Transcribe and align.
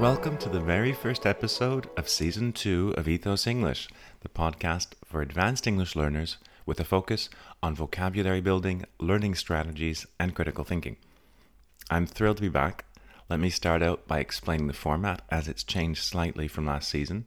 Welcome 0.00 0.38
to 0.38 0.48
the 0.48 0.60
very 0.60 0.94
first 0.94 1.26
episode 1.26 1.90
of 1.98 2.08
Season 2.08 2.54
2 2.54 2.94
of 2.96 3.06
Ethos 3.06 3.46
English, 3.46 3.86
the 4.20 4.30
podcast 4.30 4.94
for 5.04 5.20
advanced 5.20 5.66
English 5.66 5.94
learners 5.94 6.38
with 6.64 6.80
a 6.80 6.84
focus 6.84 7.28
on 7.62 7.74
vocabulary 7.74 8.40
building, 8.40 8.86
learning 8.98 9.34
strategies, 9.34 10.06
and 10.18 10.34
critical 10.34 10.64
thinking. 10.64 10.96
I'm 11.90 12.06
thrilled 12.06 12.38
to 12.38 12.42
be 12.42 12.48
back. 12.48 12.86
Let 13.28 13.40
me 13.40 13.50
start 13.50 13.82
out 13.82 14.08
by 14.08 14.20
explaining 14.20 14.68
the 14.68 14.72
format 14.72 15.20
as 15.28 15.48
it's 15.48 15.62
changed 15.62 16.02
slightly 16.02 16.48
from 16.48 16.64
last 16.64 16.88
season. 16.88 17.26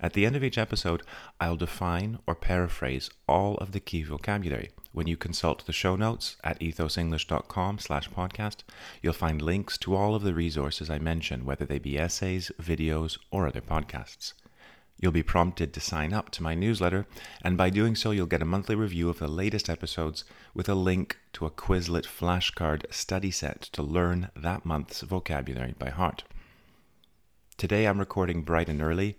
At 0.00 0.14
the 0.14 0.24
end 0.24 0.34
of 0.34 0.42
each 0.42 0.56
episode, 0.56 1.02
I'll 1.42 1.56
define 1.56 2.20
or 2.26 2.34
paraphrase 2.34 3.10
all 3.28 3.56
of 3.56 3.72
the 3.72 3.80
key 3.80 4.02
vocabulary. 4.02 4.70
When 4.94 5.08
you 5.08 5.16
consult 5.16 5.66
the 5.66 5.72
show 5.72 5.96
notes 5.96 6.36
at 6.44 6.60
ethosenglish.com 6.60 7.80
slash 7.80 8.08
podcast, 8.10 8.58
you'll 9.02 9.12
find 9.12 9.42
links 9.42 9.76
to 9.78 9.96
all 9.96 10.14
of 10.14 10.22
the 10.22 10.32
resources 10.32 10.88
I 10.88 11.00
mention, 11.00 11.44
whether 11.44 11.64
they 11.64 11.80
be 11.80 11.98
essays, 11.98 12.52
videos, 12.62 13.18
or 13.32 13.48
other 13.48 13.60
podcasts. 13.60 14.34
You'll 15.00 15.10
be 15.10 15.24
prompted 15.24 15.74
to 15.74 15.80
sign 15.80 16.12
up 16.12 16.30
to 16.30 16.44
my 16.44 16.54
newsletter, 16.54 17.06
and 17.42 17.58
by 17.58 17.70
doing 17.70 17.96
so, 17.96 18.12
you'll 18.12 18.26
get 18.26 18.40
a 18.40 18.44
monthly 18.44 18.76
review 18.76 19.08
of 19.08 19.18
the 19.18 19.26
latest 19.26 19.68
episodes 19.68 20.22
with 20.54 20.68
a 20.68 20.76
link 20.76 21.18
to 21.32 21.44
a 21.44 21.50
Quizlet 21.50 22.06
flashcard 22.06 22.84
study 22.94 23.32
set 23.32 23.62
to 23.72 23.82
learn 23.82 24.30
that 24.36 24.64
month's 24.64 25.00
vocabulary 25.00 25.74
by 25.76 25.90
heart. 25.90 26.22
Today 27.56 27.88
I'm 27.88 27.98
recording 27.98 28.42
bright 28.42 28.68
and 28.68 28.80
early 28.80 29.16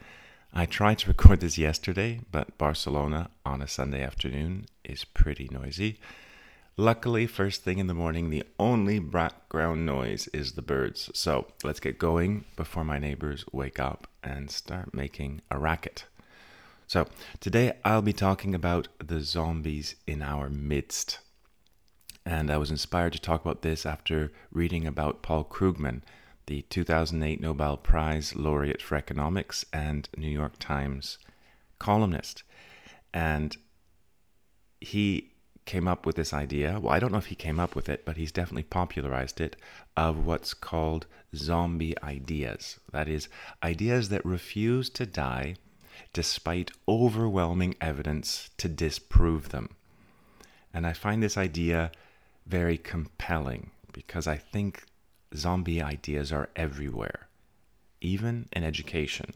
I 0.57 0.65
tried 0.65 0.99
to 0.99 1.09
record 1.09 1.41
this 1.41 1.57
yesterday, 1.57 2.21
but 2.31 2.57
Barcelona 2.57 3.29
on 3.45 3.61
a 3.61 3.67
Sunday 3.67 4.01
afternoon 4.01 4.67
is 4.85 5.03
pretty 5.03 5.49
noisy. 5.51 5.99
Luckily, 6.77 7.27
first 7.27 7.63
thing 7.63 7.77
in 7.77 7.87
the 7.87 7.93
morning, 7.93 8.29
the 8.29 8.45
only 8.57 8.99
background 8.99 9.85
noise 9.85 10.29
is 10.29 10.53
the 10.53 10.61
birds. 10.61 11.09
So 11.13 11.47
let's 11.65 11.81
get 11.81 11.99
going 11.99 12.45
before 12.55 12.85
my 12.85 12.99
neighbors 12.99 13.43
wake 13.51 13.81
up 13.81 14.07
and 14.23 14.49
start 14.49 14.93
making 14.93 15.41
a 15.51 15.59
racket. 15.59 16.05
So 16.87 17.07
today 17.41 17.73
I'll 17.83 18.01
be 18.01 18.13
talking 18.13 18.55
about 18.55 18.87
the 19.05 19.19
zombies 19.19 19.95
in 20.07 20.21
our 20.21 20.49
midst. 20.49 21.19
And 22.25 22.49
I 22.49 22.55
was 22.55 22.71
inspired 22.71 23.11
to 23.11 23.19
talk 23.19 23.41
about 23.43 23.61
this 23.61 23.85
after 23.85 24.31
reading 24.53 24.87
about 24.87 25.21
Paul 25.21 25.43
Krugman 25.43 26.01
the 26.47 26.61
2008 26.63 27.41
Nobel 27.41 27.77
Prize 27.77 28.35
laureate 28.35 28.81
for 28.81 28.95
economics 28.95 29.65
and 29.73 30.07
New 30.15 30.29
York 30.29 30.53
Times 30.59 31.17
columnist. 31.79 32.43
And 33.13 33.55
he 34.79 35.31
came 35.65 35.87
up 35.87 36.05
with 36.05 36.15
this 36.15 36.33
idea. 36.33 36.79
Well, 36.79 36.93
I 36.93 36.99
don't 36.99 37.11
know 37.11 37.17
if 37.17 37.27
he 37.27 37.35
came 37.35 37.59
up 37.59 37.75
with 37.75 37.89
it, 37.89 38.05
but 38.05 38.17
he's 38.17 38.31
definitely 38.31 38.63
popularized 38.63 39.41
it 39.41 39.55
of 39.97 40.25
what's 40.25 40.53
called 40.53 41.07
zombie 41.35 41.99
ideas. 42.03 42.79
That 42.91 43.07
is, 43.07 43.27
ideas 43.63 44.09
that 44.09 44.23
refuse 44.25 44.89
to 44.91 45.05
die 45.05 45.55
despite 46.13 46.71
overwhelming 46.87 47.75
evidence 47.81 48.49
to 48.57 48.67
disprove 48.67 49.49
them. 49.49 49.69
And 50.73 50.85
I 50.85 50.93
find 50.93 51.23
this 51.23 51.37
idea 51.37 51.91
very 52.45 52.77
compelling 52.77 53.71
because 53.91 54.27
I 54.27 54.37
think 54.37 54.83
zombie 55.33 55.81
ideas 55.81 56.31
are 56.31 56.49
everywhere, 56.55 57.27
even 58.01 58.47
in 58.53 58.63
education. 58.63 59.33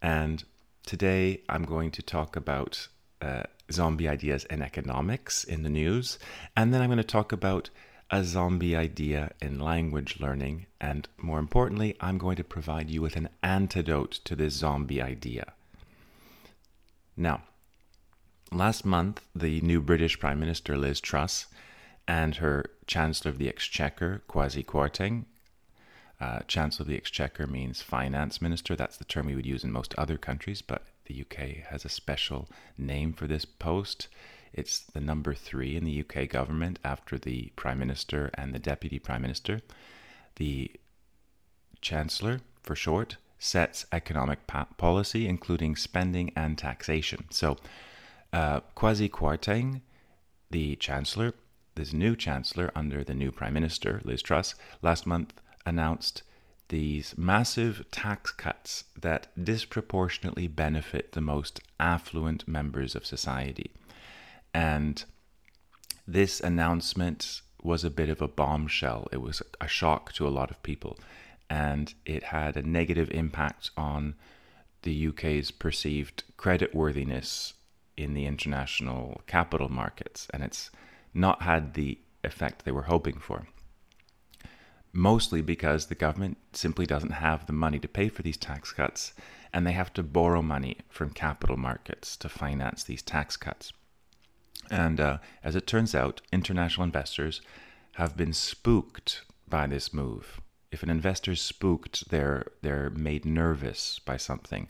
And 0.00 0.44
today 0.86 1.42
I'm 1.48 1.64
going 1.64 1.90
to 1.92 2.02
talk 2.02 2.36
about 2.36 2.88
uh, 3.20 3.42
zombie 3.70 4.08
ideas 4.08 4.44
in 4.44 4.62
economics 4.62 5.44
in 5.44 5.62
the 5.62 5.68
news, 5.68 6.18
and 6.56 6.72
then 6.72 6.80
I'm 6.80 6.88
going 6.88 6.98
to 6.98 7.04
talk 7.04 7.32
about 7.32 7.70
a 8.10 8.24
zombie 8.24 8.74
idea 8.74 9.30
in 9.40 9.60
language 9.60 10.18
learning, 10.18 10.66
and 10.80 11.08
more 11.16 11.38
importantly, 11.38 11.96
I'm 12.00 12.18
going 12.18 12.36
to 12.36 12.44
provide 12.44 12.90
you 12.90 13.02
with 13.02 13.16
an 13.16 13.28
antidote 13.42 14.12
to 14.24 14.34
this 14.34 14.54
zombie 14.54 15.00
idea. 15.00 15.52
Now, 17.16 17.42
last 18.50 18.84
month, 18.84 19.22
the 19.34 19.60
new 19.60 19.80
British 19.80 20.18
Prime 20.18 20.40
Minister 20.40 20.76
Liz 20.76 21.00
Truss 21.00 21.46
and 22.06 22.36
her 22.36 22.64
Chancellor 22.86 23.30
of 23.30 23.38
the 23.38 23.48
Exchequer, 23.48 24.22
Kwasi 24.28 24.64
Kwarteng. 24.64 25.24
Uh, 26.20 26.40
Chancellor 26.40 26.84
of 26.84 26.88
the 26.88 26.96
Exchequer 26.96 27.46
means 27.46 27.82
finance 27.82 28.42
minister. 28.42 28.76
That's 28.76 28.96
the 28.96 29.04
term 29.04 29.26
we 29.26 29.34
would 29.34 29.46
use 29.46 29.64
in 29.64 29.72
most 29.72 29.94
other 29.96 30.18
countries, 30.18 30.60
but 30.60 30.84
the 31.06 31.22
UK 31.22 31.64
has 31.68 31.84
a 31.84 31.88
special 31.88 32.48
name 32.76 33.12
for 33.12 33.26
this 33.26 33.44
post. 33.44 34.08
It's 34.52 34.80
the 34.80 35.00
number 35.00 35.34
three 35.34 35.76
in 35.76 35.84
the 35.84 36.00
UK 36.00 36.28
government 36.28 36.78
after 36.84 37.18
the 37.18 37.52
Prime 37.56 37.78
Minister 37.78 38.30
and 38.34 38.52
the 38.52 38.58
Deputy 38.58 38.98
Prime 38.98 39.22
Minister. 39.22 39.60
The 40.36 40.72
Chancellor, 41.80 42.40
for 42.62 42.74
short, 42.74 43.16
sets 43.38 43.86
economic 43.92 44.46
pa- 44.46 44.66
policy, 44.76 45.26
including 45.26 45.76
spending 45.76 46.32
and 46.36 46.58
taxation. 46.58 47.24
So, 47.30 47.56
uh, 48.32 48.60
Kwasi 48.76 49.08
Kwarteng, 49.08 49.80
the 50.50 50.76
Chancellor, 50.76 51.32
this 51.74 51.92
new 51.92 52.16
chancellor 52.16 52.70
under 52.74 53.04
the 53.04 53.14
new 53.14 53.30
prime 53.30 53.54
minister, 53.54 54.00
Liz 54.04 54.22
Truss, 54.22 54.54
last 54.82 55.06
month 55.06 55.34
announced 55.64 56.22
these 56.68 57.14
massive 57.16 57.84
tax 57.90 58.30
cuts 58.30 58.84
that 58.98 59.26
disproportionately 59.42 60.46
benefit 60.46 61.12
the 61.12 61.20
most 61.20 61.60
affluent 61.78 62.46
members 62.46 62.94
of 62.94 63.04
society. 63.04 63.72
And 64.54 65.04
this 66.06 66.40
announcement 66.40 67.42
was 67.62 67.84
a 67.84 67.90
bit 67.90 68.08
of 68.08 68.22
a 68.22 68.28
bombshell. 68.28 69.08
It 69.12 69.18
was 69.20 69.42
a 69.60 69.68
shock 69.68 70.12
to 70.14 70.26
a 70.26 70.30
lot 70.30 70.50
of 70.50 70.62
people. 70.62 70.96
And 71.48 71.92
it 72.06 72.24
had 72.24 72.56
a 72.56 72.62
negative 72.62 73.10
impact 73.10 73.70
on 73.76 74.14
the 74.82 75.08
UK's 75.08 75.50
perceived 75.50 76.22
creditworthiness 76.38 77.52
in 77.96 78.14
the 78.14 78.26
international 78.26 79.20
capital 79.26 79.68
markets. 79.68 80.26
And 80.32 80.42
it's 80.42 80.70
not 81.14 81.42
had 81.42 81.74
the 81.74 81.98
effect 82.22 82.64
they 82.64 82.72
were 82.72 82.82
hoping 82.82 83.18
for. 83.18 83.46
Mostly 84.92 85.40
because 85.40 85.86
the 85.86 85.94
government 85.94 86.38
simply 86.52 86.86
doesn't 86.86 87.12
have 87.12 87.46
the 87.46 87.52
money 87.52 87.78
to 87.78 87.88
pay 87.88 88.08
for 88.08 88.22
these 88.22 88.36
tax 88.36 88.72
cuts, 88.72 89.12
and 89.52 89.66
they 89.66 89.72
have 89.72 89.92
to 89.94 90.02
borrow 90.02 90.42
money 90.42 90.78
from 90.88 91.10
capital 91.10 91.56
markets 91.56 92.16
to 92.16 92.28
finance 92.28 92.84
these 92.84 93.02
tax 93.02 93.36
cuts. 93.36 93.72
And 94.70 95.00
uh, 95.00 95.18
as 95.42 95.56
it 95.56 95.66
turns 95.66 95.94
out, 95.94 96.20
international 96.32 96.84
investors 96.84 97.40
have 97.94 98.16
been 98.16 98.32
spooked 98.32 99.22
by 99.48 99.66
this 99.66 99.92
move. 99.92 100.40
If 100.70 100.82
an 100.82 100.90
investor's 100.90 101.42
spooked, 101.42 102.10
they're 102.10 102.46
they're 102.62 102.90
made 102.90 103.24
nervous 103.24 103.98
by 103.98 104.16
something, 104.16 104.68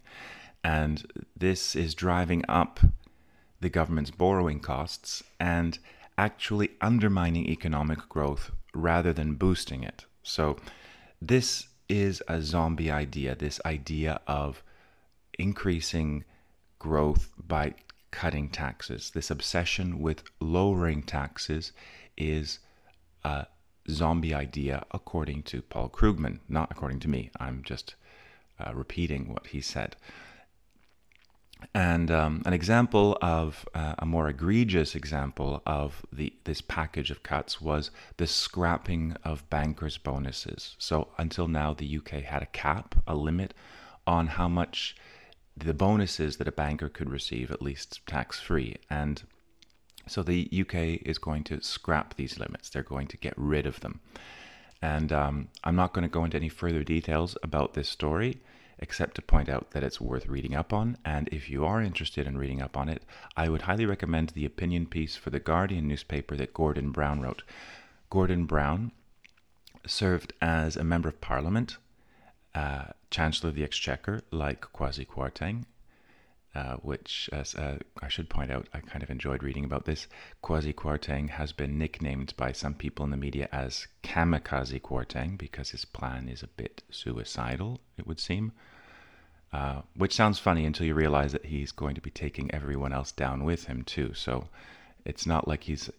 and 0.65 1.29
this 1.37 1.77
is 1.77 1.95
driving 1.95 2.43
up 2.49 2.81
the 3.61 3.69
government's 3.69 4.11
borrowing 4.11 4.61
costs 4.61 5.23
and 5.39 5.79
actually 6.21 6.69
undermining 6.83 7.47
economic 7.47 8.01
growth 8.11 8.51
rather 8.75 9.11
than 9.11 9.37
boosting 9.37 9.83
it. 9.83 10.05
So, 10.23 10.59
this 11.23 11.69
is 11.89 12.23
a 12.29 12.43
zombie 12.43 12.91
idea 12.91 13.35
this 13.35 13.59
idea 13.65 14.21
of 14.27 14.63
increasing 15.39 16.25
growth 16.79 17.31
by 17.55 17.75
cutting 18.11 18.51
taxes. 18.51 19.11
This 19.15 19.31
obsession 19.31 19.99
with 19.99 20.23
lowering 20.41 21.03
taxes 21.03 21.73
is 22.19 22.59
a 23.25 23.47
zombie 23.89 24.35
idea, 24.35 24.85
according 24.91 25.43
to 25.45 25.63
Paul 25.63 25.89
Krugman, 25.89 26.41
not 26.49 26.71
according 26.71 27.01
to 27.01 27.09
me. 27.09 27.31
I'm 27.41 27.63
just 27.65 27.95
uh, 28.59 28.73
repeating 28.75 29.33
what 29.33 29.47
he 29.49 29.63
said. 29.63 29.97
And 31.75 32.11
um, 32.11 32.43
an 32.47 32.53
example 32.53 33.17
of 33.23 33.69
uh, 33.75 33.95
a 33.99 34.07
more 34.07 34.29
egregious 34.29 34.95
example 34.95 35.63
of 35.67 36.05
the 36.13 36.33
this 36.45 36.61
package 36.61 37.11
of 37.11 37.23
cuts 37.23 37.61
was 37.61 37.91
the 38.17 38.27
scrapping 38.27 39.17
of 39.25 39.49
bankers' 39.51 39.99
bonuses. 39.99 40.77
So 40.79 41.09
until 41.19 41.49
now, 41.49 41.75
the 41.75 41.97
UK 41.99 42.23
had 42.23 42.43
a 42.43 42.47
cap, 42.47 42.95
a 43.07 43.15
limit 43.15 43.55
on 44.07 44.27
how 44.27 44.49
much 44.49 44.97
the 45.57 45.75
bonuses 45.75 46.37
that 46.39 46.49
a 46.49 46.53
banker 46.53 46.89
could 46.89 47.11
receive, 47.11 47.51
at 47.51 47.63
least 47.63 48.01
tax 48.07 48.41
free. 48.41 48.77
And 48.89 49.23
so 50.07 50.23
the 50.23 50.49
UK 50.53 51.03
is 51.07 51.19
going 51.19 51.45
to 51.45 51.63
scrap 51.63 52.15
these 52.15 52.39
limits. 52.39 52.71
They're 52.71 52.83
going 52.83 53.07
to 53.09 53.17
get 53.17 53.35
rid 53.37 53.67
of 53.67 53.81
them. 53.81 54.01
And 54.83 55.13
um, 55.13 55.49
I'm 55.63 55.77
not 55.77 55.93
going 55.93 56.03
to 56.03 56.09
go 56.09 56.25
into 56.25 56.39
any 56.39 56.49
further 56.49 56.83
details 56.83 57.37
about 57.43 57.75
this 57.75 57.89
story 57.89 58.41
except 58.81 59.15
to 59.15 59.23
point 59.23 59.49
out 59.49 59.71
that 59.71 59.83
it's 59.83 60.01
worth 60.01 60.27
reading 60.27 60.55
up 60.55 60.73
on. 60.73 60.97
And 61.05 61.29
if 61.29 61.49
you 61.49 61.65
are 61.65 61.81
interested 61.81 62.27
in 62.27 62.39
reading 62.39 62.61
up 62.61 62.77
on 62.77 62.89
it, 62.89 63.05
I 63.37 63.49
would 63.49 63.63
highly 63.63 63.87
recommend 63.87 64.31
the 64.31 64.47
opinion 64.47 64.87
piece 64.87 65.17
for 65.17 65.31
The 65.31 65.39
Guardian 65.39 65.87
newspaper 65.87 66.35
that 66.37 66.55
Gordon 66.55 66.91
Brown 66.91 67.21
wrote. 67.21 67.43
Gordon 68.09 68.47
Brown 68.47 68.93
served 69.87 70.33
as 70.41 70.77
a 70.77 70.85
member 70.85 71.09
of 71.09 71.21
parliament, 71.21 71.77
uh, 72.55 72.87
Chancellor 73.11 73.51
of 73.51 73.55
the 73.55 73.65
Exchequer, 73.65 74.23
like 74.31 74.63
Kwasi 74.73 75.07
Kwarteng, 75.07 75.65
uh, 76.55 76.77
which, 76.77 77.31
as 77.33 77.55
uh, 77.55 77.79
I 78.03 78.09
should 78.09 78.29
point 78.29 78.51
out, 78.51 78.69
I 78.75 78.81
kind 78.81 79.03
of 79.03 79.11
enjoyed 79.11 79.43
reading 79.43 79.65
about 79.65 79.85
this. 79.85 80.09
Kwasi 80.43 80.75
Kwarteng 80.75 81.31
has 81.31 81.53
been 81.53 81.79
nicknamed 81.79 82.35
by 82.37 82.53
some 82.53 82.75
people 82.75 83.05
in 83.05 83.11
the 83.11 83.17
media 83.17 83.49
as 83.53 83.87
Kamikaze 84.03 84.81
Kwarteng 84.81 85.39
because 85.39 85.71
his 85.71 85.85
plan 85.85 86.29
is 86.29 86.43
a 86.43 86.49
bit 86.49 86.83
suicidal, 86.91 87.81
it 87.97 88.07
would 88.07 88.19
seem. 88.19 88.53
Uh, 89.53 89.83
which 89.95 90.15
sounds 90.15 90.39
funny 90.39 90.65
until 90.65 90.87
you 90.87 90.95
realize 90.95 91.33
that 91.33 91.47
he's 91.47 91.73
going 91.73 91.95
to 91.95 92.01
be 92.01 92.11
taking 92.11 92.53
everyone 92.53 92.93
else 92.93 93.13
down 93.13 93.45
with 93.45 93.67
him, 93.67 93.83
too. 93.83 94.13
So 94.15 94.49
it's 95.05 95.27
not 95.27 95.49
like 95.49 95.65
he's 95.65 95.91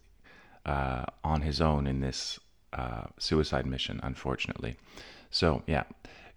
uh, 0.65 1.05
on 1.23 1.41
his 1.41 1.61
own 1.61 1.87
in 1.87 1.99
this 1.99 2.39
uh, 2.73 3.05
suicide 3.17 3.65
mission, 3.65 3.99
unfortunately. 4.03 4.75
So, 5.29 5.63
yeah, 5.67 5.83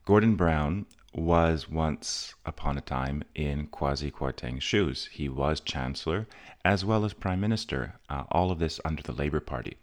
Gordon 0.07 0.37
Brown 0.37 0.85
was 1.15 1.71
once 1.71 2.35
upon 2.45 2.77
a 2.77 2.83
time 2.83 3.25
in 3.35 3.69
Kwasi 3.69 4.13
Kwarteng's 4.13 4.63
shoes. 4.63 5.07
He 5.07 5.31
was 5.31 5.61
Chancellor 5.61 6.27
as 6.63 6.85
well 6.85 7.07
as 7.07 7.15
Prime 7.15 7.41
Minister, 7.41 7.95
uh, 8.11 8.25
all 8.31 8.51
of 8.51 8.59
this 8.59 8.79
under 8.85 9.03
the 9.03 9.15
Labour 9.15 9.41
Party. 9.41 9.79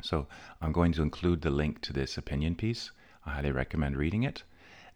So 0.00 0.28
I'm 0.60 0.70
going 0.70 0.92
to 0.92 1.02
include 1.02 1.42
the 1.42 1.50
link 1.50 1.80
to 1.80 1.92
this 1.92 2.16
opinion 2.16 2.54
piece. 2.54 2.92
I 3.26 3.30
highly 3.30 3.50
recommend 3.50 3.96
reading 3.96 4.22
it. 4.22 4.44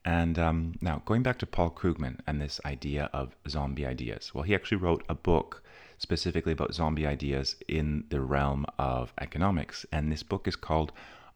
And 0.04 0.38
um, 0.38 0.74
now, 0.80 1.02
going 1.04 1.24
back 1.24 1.40
to 1.40 1.46
Paul 1.46 1.70
Krugman 1.70 2.20
and 2.24 2.40
this 2.40 2.60
idea 2.64 3.10
of 3.12 3.34
zombie 3.48 3.84
ideas. 3.84 4.32
Well, 4.32 4.44
he 4.44 4.54
actually 4.54 4.78
wrote 4.78 5.04
a 5.08 5.14
book 5.16 5.64
specifically 5.98 6.52
about 6.52 6.72
zombie 6.72 7.04
ideas 7.04 7.56
in 7.66 8.04
the 8.10 8.20
realm 8.20 8.64
of 8.78 9.12
economics. 9.20 9.84
And 9.90 10.12
this 10.12 10.22
book 10.22 10.46
is 10.46 10.54
called 10.54 10.92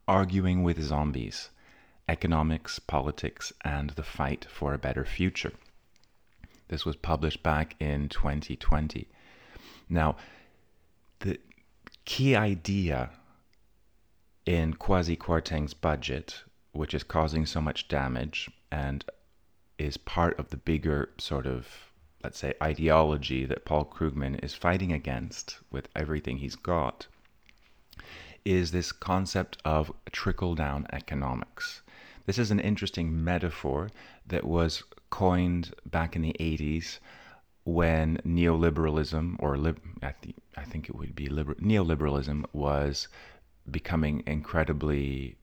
Arguing 0.07 0.63
with 0.63 0.81
Zombies 0.81 1.49
Economics, 2.07 2.79
Politics, 2.79 3.53
and 3.63 3.91
the 3.91 4.03
Fight 4.03 4.45
for 4.49 4.73
a 4.73 4.77
Better 4.77 5.05
Future. 5.05 5.53
This 6.67 6.85
was 6.85 6.95
published 6.95 7.43
back 7.43 7.75
in 7.79 8.09
2020. 8.09 9.07
Now, 9.89 10.15
the 11.19 11.39
key 12.05 12.35
idea 12.35 13.11
in 14.45 14.73
Kwasi 14.73 15.17
Kwarteng's 15.17 15.73
budget, 15.73 16.43
which 16.71 16.93
is 16.93 17.03
causing 17.03 17.45
so 17.45 17.61
much 17.61 17.87
damage 17.87 18.49
and 18.71 19.05
is 19.77 19.97
part 19.97 20.37
of 20.39 20.49
the 20.49 20.57
bigger 20.57 21.09
sort 21.17 21.45
of, 21.45 21.91
let's 22.23 22.39
say, 22.39 22.53
ideology 22.61 23.45
that 23.45 23.65
Paul 23.65 23.85
Krugman 23.85 24.43
is 24.43 24.53
fighting 24.53 24.91
against 24.91 25.57
with 25.71 25.89
everything 25.95 26.37
he's 26.37 26.55
got, 26.55 27.07
is 28.45 28.71
this 28.71 28.91
concept 28.91 29.57
of 29.65 29.91
trickle 30.11 30.55
down 30.55 30.87
economics. 30.91 31.81
This 32.27 32.37
is 32.37 32.51
an 32.51 32.59
interesting 32.59 33.23
metaphor 33.23 33.89
that 34.27 34.43
was 34.43 34.83
coined 35.09 35.73
back 35.85 36.15
in 36.15 36.21
the 36.21 36.35
80s 36.39 36.99
when 37.63 38.17
neoliberalism, 38.17 39.37
or 39.39 39.57
lib- 39.57 39.81
I, 40.03 40.13
th- 40.21 40.35
I 40.55 40.63
think 40.63 40.87
it 40.87 40.95
would 40.95 41.15
be 41.15 41.29
liber- 41.29 41.55
neoliberalism, 41.55 42.45
was 42.53 43.07
becoming 43.69 44.21
incredibly 44.27 45.35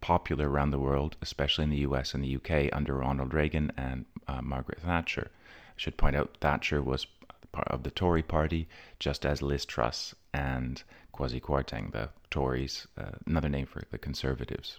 popular 0.00 0.48
around 0.48 0.70
the 0.70 0.78
world, 0.78 1.16
especially 1.22 1.64
in 1.64 1.70
the 1.70 1.86
US 1.88 2.14
and 2.14 2.22
the 2.22 2.36
UK 2.36 2.72
under 2.72 2.94
Ronald 2.94 3.34
Reagan 3.34 3.72
and 3.76 4.04
uh, 4.28 4.42
Margaret 4.42 4.80
Thatcher. 4.80 5.30
I 5.32 5.72
should 5.76 5.96
point 5.96 6.14
out 6.14 6.36
Thatcher 6.40 6.80
was 6.80 7.06
part 7.50 7.68
of 7.68 7.82
the 7.82 7.90
Tory 7.90 8.22
party, 8.22 8.68
just 9.00 9.26
as 9.26 9.42
Liz 9.42 9.64
Truss 9.64 10.14
and 10.32 10.84
Kwasi 11.12 11.40
Kwarteng, 11.40 11.90
the 11.90 12.10
Tories, 12.30 12.86
uh, 12.96 13.10
another 13.26 13.48
name 13.48 13.66
for 13.66 13.82
the 13.90 13.98
Conservatives 13.98 14.78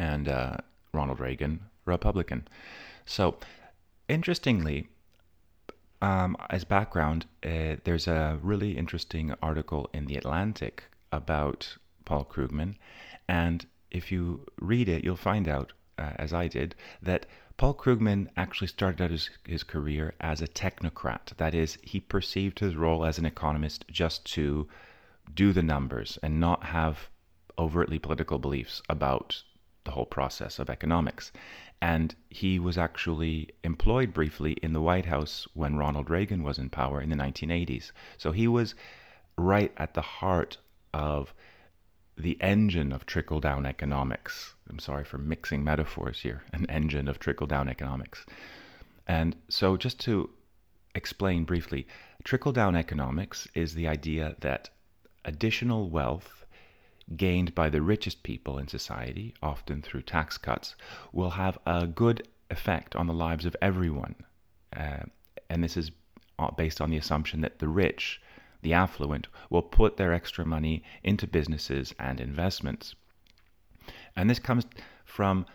and 0.00 0.28
uh, 0.28 0.56
Ronald 0.94 1.20
Reagan, 1.20 1.60
Republican. 1.84 2.48
So, 3.04 3.36
interestingly, 4.08 4.88
um, 6.00 6.36
as 6.48 6.64
background, 6.64 7.26
uh, 7.44 7.76
there's 7.84 8.08
a 8.08 8.38
really 8.42 8.78
interesting 8.78 9.34
article 9.42 9.90
in 9.92 10.06
The 10.06 10.16
Atlantic 10.16 10.84
about 11.12 11.76
Paul 12.06 12.24
Krugman. 12.24 12.76
And 13.28 13.66
if 13.90 14.10
you 14.10 14.46
read 14.58 14.88
it, 14.88 15.04
you'll 15.04 15.16
find 15.16 15.46
out, 15.46 15.74
uh, 15.98 16.12
as 16.16 16.32
I 16.32 16.48
did, 16.48 16.74
that 17.02 17.26
Paul 17.58 17.74
Krugman 17.74 18.28
actually 18.38 18.68
started 18.68 19.02
out 19.02 19.10
his, 19.10 19.28
his 19.44 19.62
career 19.62 20.14
as 20.18 20.40
a 20.40 20.48
technocrat. 20.48 21.36
That 21.36 21.54
is, 21.54 21.76
he 21.82 22.00
perceived 22.00 22.60
his 22.60 22.74
role 22.74 23.04
as 23.04 23.18
an 23.18 23.26
economist 23.26 23.84
just 23.90 24.24
to 24.32 24.66
do 25.34 25.52
the 25.52 25.62
numbers 25.62 26.18
and 26.22 26.40
not 26.40 26.64
have 26.64 27.10
overtly 27.58 27.98
political 27.98 28.38
beliefs 28.38 28.80
about 28.88 29.42
the 29.84 29.92
whole 29.92 30.06
process 30.06 30.58
of 30.58 30.70
economics. 30.70 31.32
And 31.82 32.14
he 32.28 32.58
was 32.58 32.76
actually 32.76 33.50
employed 33.64 34.12
briefly 34.12 34.52
in 34.62 34.72
the 34.72 34.82
White 34.82 35.06
House 35.06 35.48
when 35.54 35.76
Ronald 35.76 36.10
Reagan 36.10 36.42
was 36.42 36.58
in 36.58 36.68
power 36.68 37.00
in 37.00 37.08
the 37.08 37.16
1980s. 37.16 37.92
So 38.18 38.32
he 38.32 38.46
was 38.46 38.74
right 39.38 39.72
at 39.76 39.94
the 39.94 40.02
heart 40.02 40.58
of 40.92 41.32
the 42.16 42.36
engine 42.42 42.92
of 42.92 43.06
trickle 43.06 43.40
down 43.40 43.64
economics. 43.64 44.54
I'm 44.68 44.78
sorry 44.78 45.04
for 45.04 45.16
mixing 45.16 45.64
metaphors 45.64 46.20
here, 46.20 46.42
an 46.52 46.66
engine 46.68 47.08
of 47.08 47.18
trickle 47.18 47.46
down 47.46 47.68
economics. 47.68 48.26
And 49.06 49.36
so, 49.48 49.76
just 49.76 49.98
to 50.00 50.30
explain 50.94 51.44
briefly, 51.44 51.86
trickle 52.24 52.52
down 52.52 52.76
economics 52.76 53.48
is 53.54 53.74
the 53.74 53.88
idea 53.88 54.36
that 54.40 54.70
additional 55.24 55.88
wealth 55.88 56.39
gained 57.16 57.54
by 57.54 57.68
the 57.68 57.82
richest 57.82 58.22
people 58.22 58.58
in 58.58 58.68
society, 58.68 59.34
often 59.42 59.82
through 59.82 60.02
tax 60.02 60.38
cuts, 60.38 60.76
will 61.12 61.30
have 61.30 61.58
a 61.66 61.86
good 61.86 62.26
effect 62.50 62.94
on 62.96 63.06
the 63.06 63.12
lives 63.12 63.44
of 63.44 63.56
everyone. 63.60 64.14
Uh, 64.76 65.04
and 65.48 65.64
this 65.64 65.76
is 65.76 65.90
uh, 66.38 66.50
based 66.50 66.80
on 66.80 66.90
the 66.90 66.96
assumption 66.96 67.40
that 67.40 67.58
the 67.58 67.68
rich, 67.68 68.20
the 68.62 68.72
affluent, 68.72 69.26
will 69.48 69.62
put 69.62 69.96
their 69.96 70.12
extra 70.12 70.44
money 70.44 70.82
into 71.02 71.26
businesses 71.26 71.94
and 71.98 72.20
investments. 72.20 72.94
And 74.16 74.28
this 74.28 74.38
comes 74.38 74.64
from 75.04 75.46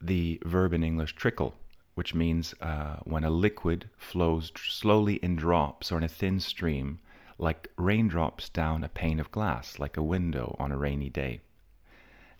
the 0.00 0.40
verb 0.44 0.72
in 0.72 0.84
English 0.84 1.14
trickle, 1.14 1.54
which 1.94 2.14
means 2.14 2.54
uh, 2.60 2.96
when 3.04 3.24
a 3.24 3.30
liquid 3.30 3.88
flows 3.96 4.52
slowly 4.56 5.14
in 5.16 5.36
drops 5.36 5.90
or 5.90 5.98
in 5.98 6.04
a 6.04 6.08
thin 6.08 6.40
stream 6.40 7.00
like 7.38 7.68
raindrops 7.76 8.48
down 8.48 8.84
a 8.84 8.88
pane 8.88 9.20
of 9.20 9.30
glass, 9.30 9.78
like 9.78 9.96
a 9.96 10.02
window 10.02 10.56
on 10.58 10.70
a 10.70 10.76
rainy 10.76 11.10
day. 11.10 11.40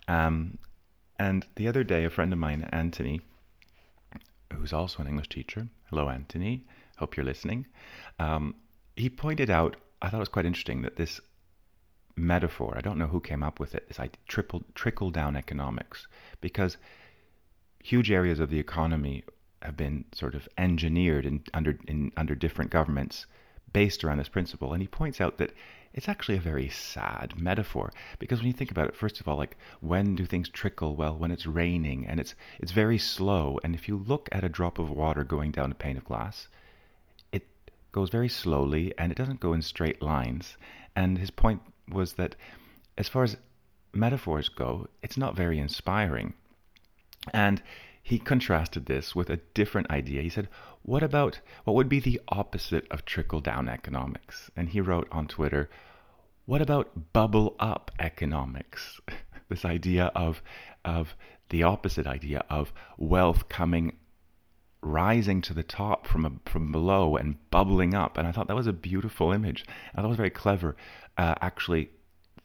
Um, 0.07 0.57
and 1.17 1.45
the 1.55 1.67
other 1.67 1.83
day, 1.83 2.03
a 2.05 2.09
friend 2.09 2.31
of 2.33 2.39
mine, 2.39 2.67
Anthony, 2.71 3.21
who's 4.53 4.73
also 4.73 5.01
an 5.01 5.07
English 5.07 5.29
teacher, 5.29 5.67
hello, 5.89 6.09
Anthony, 6.09 6.65
hope 6.97 7.17
you're 7.17 7.25
listening, 7.25 7.65
um, 8.19 8.55
he 8.95 9.09
pointed 9.09 9.49
out, 9.49 9.75
I 10.01 10.09
thought 10.09 10.17
it 10.17 10.19
was 10.19 10.29
quite 10.29 10.45
interesting 10.45 10.81
that 10.83 10.95
this 10.95 11.19
metaphor, 12.15 12.73
I 12.77 12.81
don't 12.81 12.97
know 12.97 13.07
who 13.07 13.19
came 13.19 13.43
up 13.43 13.59
with 13.59 13.75
it, 13.75 13.87
this 13.87 13.99
idea, 13.99 14.19
trickle 14.75 15.11
down 15.11 15.35
economics, 15.35 16.07
because 16.41 16.77
huge 17.83 18.11
areas 18.11 18.39
of 18.39 18.49
the 18.49 18.59
economy 18.59 19.23
have 19.61 19.75
been 19.75 20.05
sort 20.13 20.35
of 20.35 20.47
engineered 20.57 21.25
in, 21.25 21.43
under, 21.53 21.77
in, 21.87 22.11
under 22.15 22.35
different 22.35 22.71
governments 22.71 23.25
based 23.75 24.05
around 24.05 24.19
this 24.19 24.29
principle. 24.29 24.71
And 24.71 24.81
he 24.81 24.87
points 24.87 25.19
out 25.19 25.37
that 25.37 25.51
it's 25.93 26.07
actually 26.07 26.37
a 26.37 26.51
very 26.51 26.69
sad 26.69 27.37
metaphor 27.37 27.91
because 28.19 28.39
when 28.39 28.47
you 28.47 28.53
think 28.53 28.71
about 28.71 28.87
it, 28.87 28.95
first 28.95 29.19
of 29.19 29.27
all, 29.27 29.35
like 29.35 29.57
when 29.81 30.15
do 30.15 30.25
things 30.25 30.47
trickle? 30.47 30.95
Well, 30.95 31.17
when 31.17 31.29
it's 31.29 31.45
raining 31.45 32.07
and 32.07 32.17
it's 32.17 32.35
it's 32.57 32.71
very 32.71 32.97
slow. 32.97 33.59
And 33.65 33.75
if 33.75 33.89
you 33.89 33.97
look 33.97 34.29
at 34.31 34.45
a 34.45 34.55
drop 34.57 34.79
of 34.79 34.89
water 34.89 35.25
going 35.25 35.51
down 35.51 35.73
a 35.73 35.75
pane 35.75 35.97
of 35.97 36.05
glass, 36.05 36.47
it 37.33 37.43
goes 37.91 38.09
very 38.09 38.29
slowly 38.29 38.93
and 38.97 39.11
it 39.11 39.17
doesn't 39.17 39.41
go 39.41 39.51
in 39.51 39.61
straight 39.61 40.01
lines. 40.01 40.55
And 40.95 41.17
his 41.17 41.29
point 41.29 41.61
was 41.89 42.13
that 42.13 42.37
as 42.97 43.09
far 43.09 43.23
as 43.23 43.35
metaphors 43.91 44.47
go, 44.47 44.87
it's 45.03 45.17
not 45.17 45.35
very 45.35 45.59
inspiring. 45.59 46.33
And 47.33 47.61
he 48.05 48.19
contrasted 48.19 48.85
this 48.85 49.15
with 49.15 49.31
a 49.31 49.39
different 49.55 49.89
idea. 49.89 50.21
He 50.21 50.29
said, 50.29 50.47
What 50.83 51.01
about 51.01 51.39
what 51.63 51.75
would 51.75 51.89
be 51.89 51.99
the 51.99 52.21
opposite 52.27 52.85
of 52.91 53.03
trickle 53.03 53.41
down 53.41 53.67
economics? 53.67 54.51
And 54.55 54.69
he 54.69 54.79
wrote 54.79 55.07
on 55.11 55.27
Twitter, 55.27 55.71
What 56.45 56.61
about 56.61 57.13
bubble 57.13 57.55
up 57.59 57.89
economics? 57.97 59.01
this 59.49 59.65
idea 59.65 60.11
of, 60.13 60.43
of 60.85 61.15
the 61.49 61.63
opposite 61.63 62.05
idea 62.05 62.45
of 62.47 62.71
wealth 62.99 63.49
coming 63.49 63.97
rising 64.83 65.41
to 65.41 65.55
the 65.55 65.63
top 65.63 66.05
from 66.05 66.25
a, 66.25 66.31
from 66.47 66.71
below 66.71 67.17
and 67.17 67.37
bubbling 67.49 67.95
up. 67.95 68.19
And 68.19 68.27
I 68.27 68.31
thought 68.31 68.47
that 68.49 68.55
was 68.55 68.67
a 68.67 68.73
beautiful 68.73 69.31
image. 69.31 69.65
I 69.95 70.01
thought 70.01 70.05
it 70.05 70.09
was 70.09 70.17
very 70.17 70.29
clever, 70.29 70.75
uh, 71.17 71.33
actually 71.41 71.89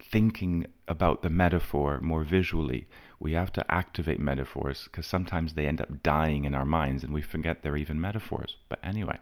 thinking 0.03 0.69
about 0.89 1.21
the 1.21 1.29
metaphor 1.29 2.01
more 2.01 2.25
visually 2.25 2.89
we 3.21 3.35
have 3.35 3.53
to 3.53 3.73
activate 3.73 4.19
metaphors 4.19 4.85
because 4.85 5.07
sometimes 5.07 5.53
they 5.53 5.67
end 5.67 5.81
up 5.81 6.03
dying 6.03 6.45
in 6.45 6.55
our 6.55 6.65
minds 6.65 7.05
and 7.05 7.13
we 7.13 7.23
forget 7.23 7.63
they're 7.63 7.77
even 7.77 8.01
metaphors. 8.01 8.57
But 8.69 8.81
anyway, 8.83 9.19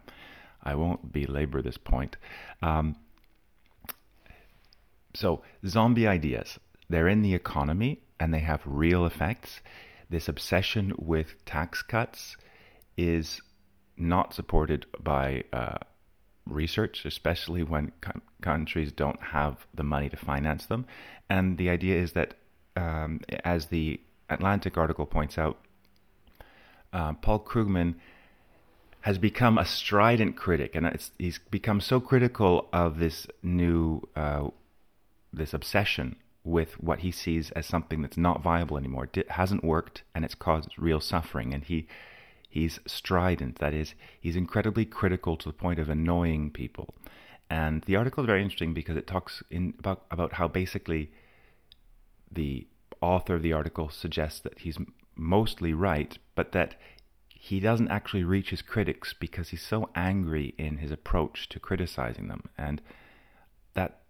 I 0.62 0.76
won't 0.76 1.12
belabor 1.12 1.60
this 1.60 1.76
point. 1.76 2.16
Um, 2.62 2.96
so, 5.14 5.42
zombie 5.66 6.06
ideas, 6.06 6.60
they're 6.88 7.08
in 7.08 7.22
the 7.22 7.34
economy 7.34 8.02
and 8.20 8.32
they 8.32 8.38
have 8.40 8.62
real 8.64 9.04
effects. 9.04 9.60
This 10.08 10.28
obsession 10.28 10.94
with 10.96 11.44
tax 11.44 11.82
cuts 11.82 12.36
is 12.96 13.40
not 13.96 14.32
supported 14.32 14.86
by 15.00 15.42
uh, 15.52 15.78
research, 16.46 17.04
especially 17.04 17.62
when 17.62 17.92
co- 18.00 18.20
countries 18.40 18.92
don't 18.92 19.20
have 19.20 19.66
the 19.74 19.82
money 19.82 20.08
to 20.08 20.16
finance 20.16 20.66
them. 20.66 20.86
And 21.28 21.58
the 21.58 21.68
idea 21.68 22.00
is 22.00 22.12
that, 22.12 22.34
um, 22.78 23.20
as 23.44 23.66
the 23.66 24.00
Atlantic 24.30 24.76
article 24.78 25.06
points 25.06 25.36
out, 25.36 25.58
uh, 26.92 27.12
Paul 27.14 27.40
Krugman 27.40 27.94
has 29.00 29.18
become 29.18 29.58
a 29.58 29.64
strident 29.64 30.36
critic, 30.36 30.74
and 30.74 30.84
he's 31.18 31.38
become 31.50 31.80
so 31.80 32.00
critical 32.00 32.68
of 32.72 32.98
this 32.98 33.26
new 33.42 34.02
uh, 34.16 34.48
this 35.32 35.52
obsession 35.52 36.16
with 36.44 36.72
what 36.80 37.00
he 37.00 37.10
sees 37.10 37.50
as 37.50 37.66
something 37.66 38.00
that's 38.00 38.16
not 38.16 38.42
viable 38.42 38.78
anymore. 38.78 39.08
It 39.12 39.30
hasn't 39.30 39.62
worked, 39.64 40.02
and 40.14 40.24
it's 40.24 40.34
caused 40.34 40.70
real 40.78 41.00
suffering. 41.00 41.52
And 41.52 41.64
he 41.64 41.86
he's 42.48 42.80
strident. 42.86 43.58
That 43.58 43.74
is, 43.74 43.94
he's 44.20 44.36
incredibly 44.36 44.84
critical 44.84 45.36
to 45.36 45.48
the 45.48 45.52
point 45.52 45.78
of 45.78 45.88
annoying 45.88 46.50
people. 46.50 46.94
And 47.50 47.82
the 47.82 47.96
article 47.96 48.24
is 48.24 48.26
very 48.26 48.42
interesting 48.42 48.74
because 48.74 48.96
it 48.96 49.06
talks 49.06 49.42
in 49.50 49.74
about 49.78 50.04
about 50.10 50.34
how 50.34 50.48
basically 50.48 51.10
the 52.30 52.66
author 53.00 53.34
of 53.34 53.42
the 53.42 53.52
article 53.52 53.88
suggests 53.88 54.40
that 54.40 54.60
he's 54.60 54.78
mostly 55.14 55.72
right, 55.72 56.18
but 56.34 56.52
that 56.52 56.74
he 57.28 57.60
doesn't 57.60 57.88
actually 57.88 58.24
reach 58.24 58.50
his 58.50 58.62
critics 58.62 59.14
because 59.18 59.50
he's 59.50 59.62
so 59.62 59.88
angry 59.94 60.54
in 60.58 60.78
his 60.78 60.90
approach 60.90 61.48
to 61.48 61.60
criticizing 61.60 62.28
them. 62.28 62.48
And 62.58 62.82
that 63.74 64.00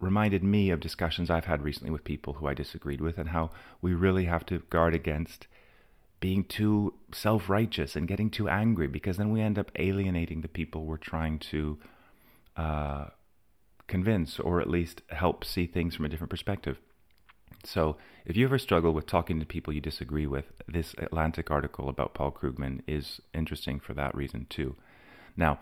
reminded 0.00 0.42
me 0.42 0.70
of 0.70 0.80
discussions 0.80 1.30
I've 1.30 1.44
had 1.44 1.62
recently 1.62 1.90
with 1.90 2.04
people 2.04 2.34
who 2.34 2.46
I 2.46 2.54
disagreed 2.54 3.00
with 3.00 3.18
and 3.18 3.30
how 3.30 3.50
we 3.82 3.94
really 3.94 4.24
have 4.24 4.46
to 4.46 4.60
guard 4.70 4.94
against 4.94 5.46
being 6.20 6.44
too 6.44 6.94
self 7.12 7.48
righteous 7.48 7.94
and 7.96 8.08
getting 8.08 8.30
too 8.30 8.48
angry 8.48 8.86
because 8.86 9.16
then 9.16 9.30
we 9.30 9.40
end 9.40 9.58
up 9.58 9.70
alienating 9.76 10.40
the 10.40 10.48
people 10.48 10.84
we're 10.84 10.96
trying 10.96 11.38
to 11.38 11.78
uh, 12.56 13.06
convince 13.86 14.38
or 14.40 14.60
at 14.60 14.68
least 14.68 15.02
help 15.10 15.44
see 15.44 15.66
things 15.66 15.94
from 15.94 16.04
a 16.04 16.08
different 16.08 16.30
perspective. 16.30 16.78
So, 17.64 17.96
if 18.24 18.36
you 18.36 18.46
ever 18.46 18.58
struggle 18.58 18.92
with 18.92 19.06
talking 19.06 19.40
to 19.40 19.46
people 19.46 19.72
you 19.72 19.80
disagree 19.80 20.26
with, 20.26 20.46
this 20.66 20.94
Atlantic 20.98 21.50
article 21.50 21.88
about 21.88 22.14
Paul 22.14 22.30
Krugman 22.30 22.82
is 22.86 23.20
interesting 23.34 23.80
for 23.80 23.94
that 23.94 24.14
reason 24.14 24.46
too. 24.48 24.76
Now, 25.36 25.58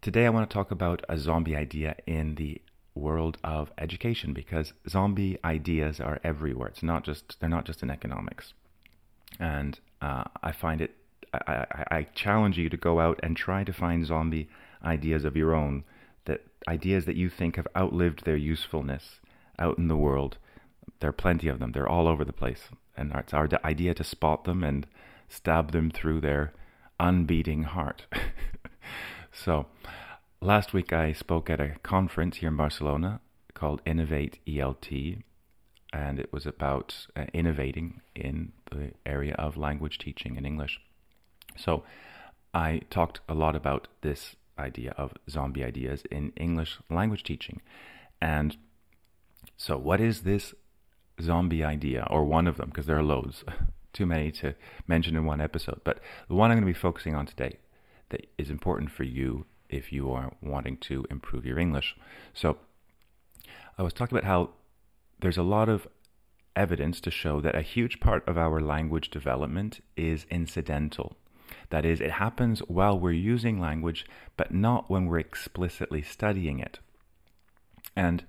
today 0.00 0.26
I 0.26 0.30
want 0.30 0.48
to 0.48 0.54
talk 0.54 0.70
about 0.70 1.04
a 1.08 1.18
zombie 1.18 1.56
idea 1.56 1.96
in 2.06 2.34
the 2.34 2.60
world 2.94 3.38
of 3.44 3.70
education 3.78 4.32
because 4.32 4.72
zombie 4.88 5.38
ideas 5.44 6.00
are 6.00 6.20
everywhere. 6.24 6.68
It's 6.68 6.82
not 6.82 7.04
just 7.04 7.38
they're 7.40 7.48
not 7.48 7.64
just 7.64 7.82
in 7.82 7.90
economics, 7.90 8.52
and 9.38 9.78
uh, 10.02 10.24
I 10.42 10.52
find 10.52 10.80
it. 10.80 10.94
I, 11.32 11.66
I, 11.70 11.84
I 11.98 12.02
challenge 12.14 12.58
you 12.58 12.68
to 12.70 12.76
go 12.76 13.00
out 13.00 13.20
and 13.22 13.36
try 13.36 13.64
to 13.64 13.72
find 13.72 14.06
zombie 14.06 14.48
ideas 14.84 15.24
of 15.24 15.36
your 15.36 15.54
own, 15.54 15.84
that 16.24 16.42
ideas 16.66 17.04
that 17.04 17.16
you 17.16 17.28
think 17.28 17.56
have 17.56 17.68
outlived 17.76 18.24
their 18.24 18.36
usefulness 18.36 19.20
out 19.58 19.78
in 19.78 19.88
the 19.88 19.96
world 19.96 20.38
there 21.00 21.10
are 21.10 21.12
plenty 21.12 21.48
of 21.48 21.58
them. 21.58 21.72
They're 21.72 21.88
all 21.88 22.08
over 22.08 22.24
the 22.24 22.32
place. 22.32 22.68
And 22.96 23.12
it's 23.14 23.34
our 23.34 23.48
idea 23.64 23.94
to 23.94 24.04
spot 24.04 24.44
them 24.44 24.64
and 24.64 24.86
stab 25.28 25.72
them 25.72 25.90
through 25.90 26.20
their 26.20 26.52
unbeating 27.00 27.64
heart. 27.64 28.06
so, 29.32 29.66
last 30.40 30.72
week 30.72 30.92
I 30.92 31.12
spoke 31.12 31.48
at 31.48 31.60
a 31.60 31.76
conference 31.82 32.38
here 32.38 32.48
in 32.48 32.56
Barcelona 32.56 33.20
called 33.54 33.82
Innovate 33.86 34.38
ELT, 34.46 35.22
and 35.92 36.18
it 36.18 36.32
was 36.32 36.46
about 36.46 37.06
uh, 37.16 37.26
innovating 37.32 38.00
in 38.14 38.52
the 38.70 38.92
area 39.06 39.34
of 39.34 39.56
language 39.56 39.98
teaching 39.98 40.36
in 40.36 40.44
English. 40.44 40.80
So, 41.56 41.84
I 42.54 42.80
talked 42.90 43.20
a 43.28 43.34
lot 43.34 43.54
about 43.54 43.88
this 44.00 44.34
idea 44.58 44.92
of 44.96 45.12
zombie 45.30 45.64
ideas 45.64 46.02
in 46.10 46.32
English 46.36 46.78
language 46.90 47.22
teaching. 47.22 47.60
And 48.20 48.56
so, 49.56 49.76
what 49.76 50.00
is 50.00 50.22
this 50.22 50.54
zombie 51.20 51.64
idea, 51.64 52.06
or 52.10 52.24
one 52.24 52.46
of 52.46 52.56
them, 52.56 52.68
because 52.68 52.86
there 52.86 52.98
are 52.98 53.02
loads, 53.02 53.44
too 53.92 54.06
many 54.06 54.30
to 54.32 54.54
mention 54.86 55.16
in 55.16 55.24
one 55.24 55.40
episode. 55.40 55.80
But 55.84 56.00
the 56.28 56.34
one 56.34 56.50
I'm 56.50 56.56
going 56.56 56.66
to 56.66 56.72
be 56.72 56.78
focusing 56.78 57.14
on 57.14 57.26
today 57.26 57.58
that 58.10 58.26
is 58.38 58.50
important 58.50 58.90
for 58.90 59.04
you 59.04 59.46
if 59.68 59.92
you 59.92 60.10
are 60.10 60.32
wanting 60.40 60.78
to 60.78 61.06
improve 61.10 61.44
your 61.44 61.58
English. 61.58 61.94
So, 62.32 62.58
I 63.76 63.82
was 63.82 63.92
talking 63.92 64.16
about 64.16 64.26
how 64.26 64.50
there's 65.20 65.36
a 65.36 65.42
lot 65.42 65.68
of 65.68 65.86
evidence 66.56 67.00
to 67.00 67.10
show 67.10 67.40
that 67.40 67.54
a 67.54 67.62
huge 67.62 68.00
part 68.00 68.26
of 68.26 68.36
our 68.36 68.60
language 68.60 69.10
development 69.10 69.80
is 69.96 70.26
incidental. 70.30 71.16
That 71.70 71.84
is, 71.84 72.00
it 72.00 72.12
happens 72.12 72.60
while 72.60 72.98
we're 72.98 73.12
using 73.12 73.60
language, 73.60 74.04
but 74.36 74.52
not 74.52 74.90
when 74.90 75.06
we're 75.06 75.20
explicitly 75.20 76.02
studying 76.02 76.58
it. 76.58 76.80
And 77.94 78.24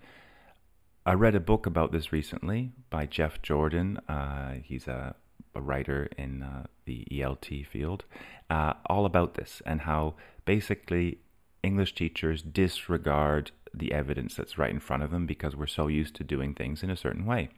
I 1.10 1.14
read 1.14 1.34
a 1.34 1.40
book 1.40 1.66
about 1.66 1.92
this 1.92 2.12
recently 2.12 2.72
by 2.92 3.08
Geoff 3.08 3.42
Jordan. 3.42 3.98
Uh, 4.08 4.58
he's 4.64 4.88
a, 4.88 5.16
a, 5.56 5.60
writer 5.60 6.08
in 6.20 6.44
uh, 6.44 6.68
the 6.86 7.08
ELT 7.12 7.66
field, 7.66 8.06
uh, 8.52 8.74
all 8.86 9.08
about 9.08 9.34
this 9.34 9.60
and 9.66 9.82
how 9.82 10.14
basically 10.46 11.18
English 11.64 11.96
teachers 11.96 12.44
disregard 12.44 13.50
the 13.74 13.92
evidence 13.92 14.36
that's 14.36 14.60
right 14.60 14.70
in 14.70 14.80
front 14.80 15.02
of 15.02 15.10
them 15.10 15.26
because 15.26 15.56
we're 15.56 15.66
so 15.66 15.88
used 15.88 16.14
to 16.18 16.24
doing 16.24 16.54
things 16.54 16.84
in 16.84 16.92
a 16.92 16.96
certain 16.96 17.26
way. 17.26 17.50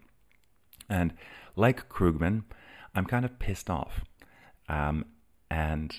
And 0.87 1.13
like 1.57 1.89
Krugman, 1.89 2.43
I'm 2.95 3.05
kind 3.05 3.25
of 3.25 3.37
pissed 3.37 3.69
off. 3.69 4.05
Um, 4.69 5.03
and 5.49 5.93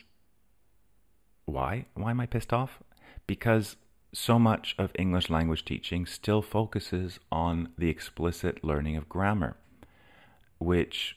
why? 1.44 1.84
Why 1.92 2.12
am 2.12 2.20
I 2.20 2.24
pissed 2.24 2.54
off? 2.54 2.82
Because 3.26 3.76
so 4.12 4.38
much 4.38 4.74
of 4.78 4.92
English 4.98 5.30
language 5.30 5.64
teaching 5.64 6.04
still 6.06 6.42
focuses 6.42 7.18
on 7.30 7.70
the 7.78 7.88
explicit 7.88 8.62
learning 8.62 8.96
of 8.96 9.08
grammar, 9.08 9.56
which 10.58 11.16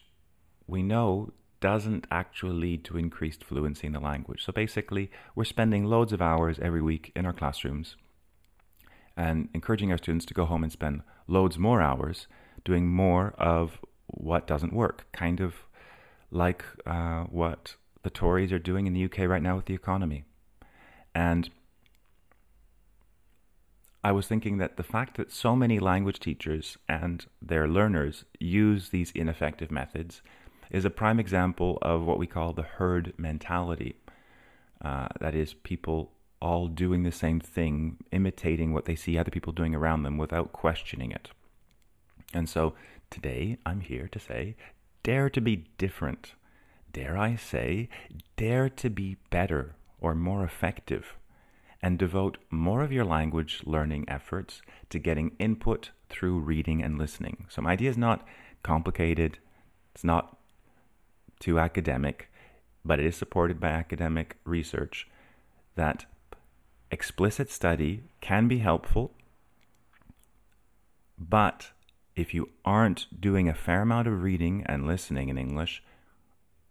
we 0.67 0.81
know 0.81 1.33
doesn't 1.59 2.07
actually 2.09 2.55
lead 2.55 2.83
to 2.85 2.97
increased 2.97 3.43
fluency 3.43 3.87
in 3.87 3.93
the 3.93 3.99
language. 3.99 4.43
So 4.43 4.53
basically, 4.53 5.11
we're 5.35 5.45
spending 5.45 5.85
loads 5.85 6.13
of 6.13 6.21
hours 6.21 6.59
every 6.61 6.81
week 6.81 7.11
in 7.15 7.25
our 7.25 7.33
classrooms 7.33 7.95
and 9.17 9.49
encouraging 9.53 9.91
our 9.91 9.97
students 9.97 10.25
to 10.25 10.33
go 10.33 10.45
home 10.45 10.63
and 10.63 10.71
spend 10.71 11.01
loads 11.27 11.57
more 11.57 11.81
hours 11.81 12.27
doing 12.63 12.87
more 12.87 13.33
of 13.37 13.79
what 14.07 14.47
doesn't 14.47 14.73
work, 14.73 15.05
kind 15.11 15.39
of 15.39 15.55
like 16.31 16.63
uh, 16.85 17.23
what 17.23 17.75
the 18.03 18.09
Tories 18.09 18.51
are 18.51 18.59
doing 18.59 18.87
in 18.87 18.93
the 18.93 19.05
UK 19.05 19.19
right 19.19 19.41
now 19.41 19.55
with 19.55 19.65
the 19.65 19.73
economy. 19.73 20.25
And 21.13 21.49
I 24.05 24.11
was 24.11 24.27
thinking 24.27 24.59
that 24.59 24.77
the 24.77 24.83
fact 24.83 25.17
that 25.17 25.31
so 25.31 25.55
many 25.55 25.79
language 25.79 26.19
teachers 26.19 26.77
and 26.87 27.25
their 27.41 27.67
learners 27.67 28.23
use 28.39 28.89
these 28.89 29.11
ineffective 29.15 29.71
methods 29.71 30.21
is 30.69 30.85
a 30.85 30.91
prime 30.91 31.19
example 31.19 31.79
of 31.81 32.03
what 32.05 32.19
we 32.19 32.27
call 32.27 32.53
the 32.53 32.61
herd 32.77 33.15
mentality. 33.17 33.95
Uh, 34.79 35.07
that 35.19 35.33
is, 35.33 35.55
people 35.55 36.11
all 36.39 36.67
doing 36.67 37.01
the 37.01 37.11
same 37.11 37.39
thing, 37.39 37.97
imitating 38.11 38.73
what 38.73 38.85
they 38.85 38.95
see 38.95 39.17
other 39.17 39.31
people 39.31 39.51
doing 39.51 39.73
around 39.73 40.03
them 40.03 40.19
without 40.19 40.53
questioning 40.53 41.09
it. 41.09 41.29
And 42.31 42.47
so 42.47 42.75
today 43.09 43.57
I'm 43.65 43.79
here 43.79 44.07
to 44.11 44.19
say 44.19 44.55
dare 45.01 45.31
to 45.31 45.41
be 45.41 45.65
different. 45.79 46.33
Dare 46.93 47.17
I 47.17 47.37
say, 47.37 47.89
dare 48.37 48.69
to 48.69 48.91
be 48.91 49.17
better 49.31 49.73
or 49.99 50.13
more 50.13 50.43
effective 50.43 51.15
and 51.85 51.99
devote 51.99 52.39
more 52.49 52.81
of 52.81 52.91
your 52.91 53.05
language 53.05 53.61
learning 53.63 54.05
efforts 54.07 54.63
to 54.89 54.97
getting 54.97 55.35
input 55.37 55.91
through 56.09 56.39
reading 56.39 56.81
and 56.81 56.97
listening. 56.97 57.45
So, 57.47 57.61
my 57.61 57.73
idea 57.73 57.91
is 57.91 57.97
not 57.97 58.25
complicated, 58.63 59.37
it's 59.93 60.03
not 60.03 60.35
too 61.39 61.59
academic, 61.59 62.31
but 62.83 62.99
it 62.99 63.05
is 63.05 63.15
supported 63.15 63.59
by 63.59 63.67
academic 63.67 64.37
research 64.45 65.07
that 65.75 66.05
explicit 66.89 67.51
study 67.51 68.01
can 68.19 68.47
be 68.47 68.57
helpful, 68.57 69.13
but 71.19 71.69
if 72.15 72.33
you 72.33 72.49
aren't 72.65 73.05
doing 73.21 73.47
a 73.47 73.53
fair 73.53 73.83
amount 73.83 74.07
of 74.07 74.23
reading 74.23 74.63
and 74.65 74.87
listening 74.87 75.29
in 75.29 75.37
English, 75.37 75.83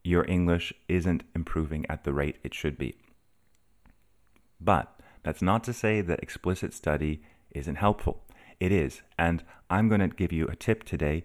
your 0.03 0.29
English 0.29 0.73
isn't 0.89 1.23
improving 1.37 1.87
at 1.89 2.03
the 2.03 2.13
rate 2.13 2.39
it 2.43 2.53
should 2.53 2.77
be. 2.77 2.97
But 4.61 4.91
that's 5.25 5.43
not 5.43 5.65
to 5.65 5.73
say 5.73 6.01
that 6.01 6.23
explicit 6.23 6.73
study 6.73 7.23
isn't 7.51 7.77
helpful. 7.77 8.23
It 8.61 8.71
is. 8.71 9.03
And 9.19 9.43
I'm 9.69 9.89
going 9.89 10.01
to 10.01 10.09
give 10.09 10.33
you 10.33 10.47
a 10.47 10.57
tip 10.57 10.85
today, 10.85 11.25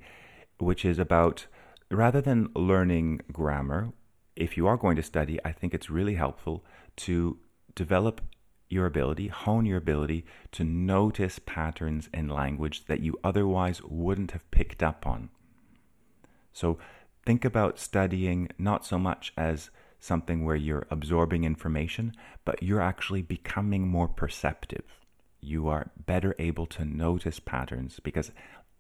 which 0.58 0.84
is 0.84 0.98
about 0.98 1.46
rather 1.92 2.22
than 2.22 2.50
learning 2.56 3.22
grammar, 3.32 3.94
if 4.36 4.58
you 4.58 4.68
are 4.68 4.78
going 4.78 4.96
to 4.96 5.04
study, 5.04 5.40
I 5.44 5.52
think 5.52 5.74
it's 5.74 5.90
really 5.90 6.16
helpful 6.16 6.64
to 6.98 7.38
develop 7.76 8.22
your 8.70 8.86
ability, 8.86 9.28
hone 9.28 9.66
your 9.66 9.78
ability 9.78 10.26
to 10.52 10.64
notice 10.64 11.40
patterns 11.40 12.08
in 12.14 12.30
language 12.30 12.86
that 12.86 13.02
you 13.02 13.20
otherwise 13.24 13.82
wouldn't 13.84 14.32
have 14.32 14.50
picked 14.52 14.84
up 14.84 15.06
on. 15.06 15.30
So 16.54 16.78
think 17.26 17.44
about 17.44 17.80
studying 17.80 18.50
not 18.58 18.86
so 18.86 19.00
much 19.00 19.34
as 19.36 19.72
something 20.00 20.46
where 20.46 20.56
you're 20.56 20.88
absorbing 20.90 21.44
information, 21.44 22.14
but 22.46 22.64
you're 22.64 22.82
actually 22.82 23.22
becoming 23.22 23.88
more 23.88 24.08
perceptive. 24.08 24.84
You 25.42 25.68
are 25.68 25.92
better 26.06 26.36
able 26.40 26.66
to 26.68 26.86
notice 26.86 27.40
patterns 27.40 28.00
because 28.00 28.32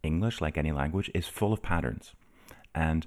English, 0.04 0.42
like 0.42 0.58
any 0.58 0.72
language, 0.72 1.12
is 1.14 1.28
full 1.28 1.54
of 1.54 1.62
patterns. 1.62 2.14
And 2.74 3.06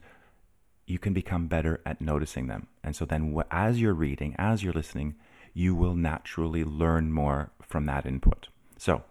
you 0.86 0.98
can 0.98 1.12
become 1.12 1.46
better 1.46 1.80
at 1.86 2.00
noticing 2.00 2.48
them. 2.48 2.66
And 2.82 2.94
so 2.94 3.04
then, 3.04 3.34
as 3.50 3.80
you're 3.80 3.94
reading, 3.94 4.34
as 4.38 4.62
you're 4.62 4.72
listening, 4.72 5.14
you 5.54 5.74
will 5.74 5.94
naturally 5.94 6.64
learn 6.64 7.12
more 7.12 7.50
from 7.62 7.86
that 7.86 8.06
input. 8.06 8.48
So, 8.76 9.04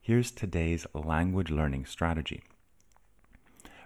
here's 0.00 0.30
today's 0.30 0.86
language 0.94 1.50
learning 1.50 1.86
strategy. 1.86 2.42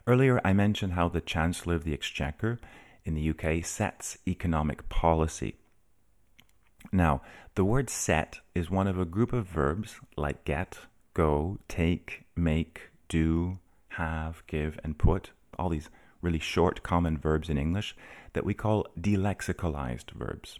Earlier, 0.06 0.40
I 0.44 0.52
mentioned 0.52 0.92
how 0.94 1.08
the 1.08 1.20
Chancellor 1.20 1.74
of 1.74 1.84
the 1.84 1.94
Exchequer 1.94 2.58
in 3.04 3.14
the 3.14 3.30
UK 3.30 3.64
sets 3.64 4.18
economic 4.26 4.88
policy. 4.88 5.56
Now, 6.90 7.22
the 7.54 7.64
word 7.64 7.90
set 7.90 8.40
is 8.54 8.70
one 8.70 8.86
of 8.86 8.98
a 8.98 9.04
group 9.04 9.32
of 9.32 9.46
verbs 9.46 10.00
like 10.16 10.44
get, 10.44 10.78
go, 11.14 11.58
take, 11.68 12.24
make, 12.34 12.90
do, 13.08 13.58
have, 13.90 14.42
give, 14.46 14.78
and 14.82 14.98
put, 14.98 15.30
all 15.58 15.68
these 15.68 15.90
really 16.20 16.38
short 16.38 16.82
common 16.82 17.18
verbs 17.18 17.48
in 17.48 17.58
English 17.58 17.94
that 18.32 18.44
we 18.44 18.54
call 18.54 18.86
delexicalized 18.98 20.10
verbs. 20.12 20.58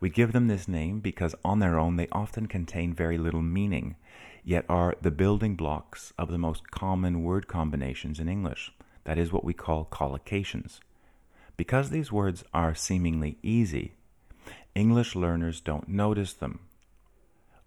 We 0.00 0.10
give 0.10 0.32
them 0.32 0.48
this 0.48 0.66
name 0.66 1.00
because 1.00 1.34
on 1.44 1.58
their 1.58 1.78
own 1.78 1.96
they 1.96 2.08
often 2.10 2.46
contain 2.46 2.92
very 2.92 3.18
little 3.18 3.42
meaning, 3.42 3.96
yet 4.42 4.64
are 4.68 4.94
the 5.00 5.10
building 5.10 5.54
blocks 5.54 6.12
of 6.18 6.30
the 6.30 6.38
most 6.38 6.70
common 6.70 7.22
word 7.22 7.46
combinations 7.46 8.18
in 8.18 8.28
English. 8.28 8.72
That 9.04 9.18
is 9.18 9.32
what 9.32 9.44
we 9.44 9.54
call 9.54 9.84
collocations. 9.90 10.80
Because 11.56 11.90
these 11.90 12.12
words 12.12 12.44
are 12.52 12.74
seemingly 12.74 13.38
easy, 13.42 13.94
English 14.74 15.14
learners 15.16 15.60
don't 15.60 15.88
notice 15.88 16.32
them. 16.32 16.60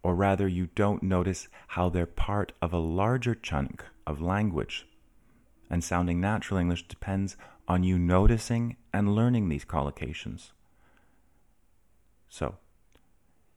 Or 0.03 0.15
rather, 0.15 0.47
you 0.47 0.67
don't 0.75 1.03
notice 1.03 1.47
how 1.69 1.89
they're 1.89 2.05
part 2.05 2.51
of 2.61 2.71
a 2.71 2.77
larger 2.77 3.35
chunk 3.35 3.83
of 4.05 4.21
language 4.21 4.85
and 5.69 5.83
sounding 5.83 6.19
natural 6.19 6.59
English 6.59 6.87
depends 6.87 7.37
on 7.67 7.83
you 7.83 7.99
noticing 7.99 8.75
and 8.91 9.15
learning 9.15 9.47
these 9.49 9.65
collocations. 9.65 10.51
So, 12.27 12.57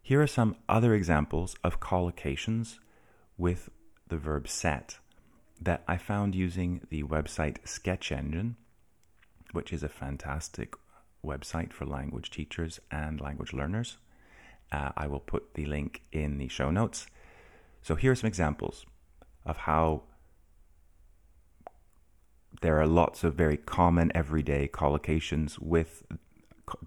here 0.02 0.20
are 0.20 0.26
some 0.26 0.56
other 0.68 0.94
examples 0.94 1.56
of 1.64 1.80
collocations 1.80 2.78
with 3.38 3.70
the 4.08 4.18
verb 4.18 4.48
set 4.48 4.98
that 5.60 5.82
I 5.88 5.96
found 5.96 6.34
using 6.34 6.82
the 6.90 7.04
website 7.04 7.66
Sketch 7.66 8.12
Engine, 8.12 8.56
which 9.52 9.72
is 9.72 9.82
a 9.82 9.88
fantastic 9.88 10.74
website 11.24 11.72
for 11.72 11.86
language 11.86 12.30
teachers 12.30 12.80
and 12.90 13.20
language 13.20 13.52
learners. 13.52 13.98
Uh, 14.70 14.90
I 14.96 15.06
will 15.06 15.20
put 15.20 15.54
the 15.54 15.66
link 15.66 16.02
in 16.12 16.38
the 16.38 16.48
show 16.48 16.70
notes. 16.70 17.06
So, 17.82 17.94
here 17.94 18.12
are 18.12 18.16
some 18.16 18.28
examples 18.28 18.86
of 19.44 19.56
how 19.58 20.02
there 22.60 22.80
are 22.80 22.86
lots 22.86 23.24
of 23.24 23.34
very 23.34 23.56
common 23.56 24.12
everyday 24.14 24.68
collocations 24.68 25.58
with 25.58 26.04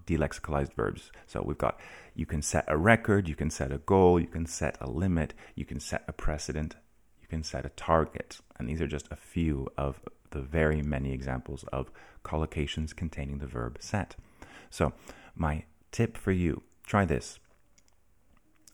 delexicalized 0.06 0.74
verbs. 0.74 1.10
So 1.26 1.42
we've 1.44 1.58
got 1.58 1.78
you 2.14 2.26
can 2.26 2.42
set 2.42 2.64
a 2.68 2.76
record, 2.76 3.28
you 3.28 3.34
can 3.34 3.50
set 3.50 3.72
a 3.72 3.78
goal, 3.78 4.18
you 4.18 4.26
can 4.26 4.46
set 4.46 4.76
a 4.80 4.88
limit, 4.88 5.34
you 5.54 5.64
can 5.64 5.80
set 5.80 6.04
a 6.08 6.12
precedent, 6.12 6.76
you 7.26 7.36
can 7.36 7.42
set 7.42 7.66
a 7.66 7.70
target. 7.70 8.38
And 8.58 8.68
these 8.68 8.80
are 8.80 8.86
just 8.86 9.08
a 9.10 9.16
few 9.16 9.68
of 9.76 10.00
the 10.30 10.40
very 10.40 10.82
many 10.82 11.12
examples 11.12 11.64
of 11.72 11.90
collocations 12.24 12.94
containing 12.94 13.38
the 13.38 13.46
verb 13.46 13.78
set. 13.80 14.16
So, 14.70 14.92
my 15.34 15.64
tip 15.92 16.16
for 16.16 16.32
you 16.32 16.62
try 16.86 17.04
this. 17.04 17.38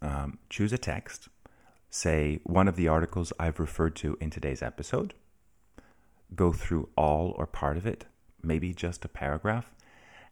Um, 0.01 0.39
choose 0.51 0.73
a 0.73 0.79
text, 0.79 1.29
say 1.89 2.41
one 2.43 2.69
of 2.69 2.77
the 2.77 2.89
articles 2.89 3.33
I've 3.39 3.61
referred 3.61 3.95
to 3.97 4.19
in 4.21 4.31
today's 4.31 4.63
episode, 4.63 5.15
go 6.35 6.53
through 6.53 6.89
all 6.97 7.35
or 7.39 7.47
part 7.47 7.77
of 7.77 7.87
it, 7.87 8.07
maybe 8.43 8.75
just 8.75 9.05
a 9.05 9.09
paragraph, 9.09 9.71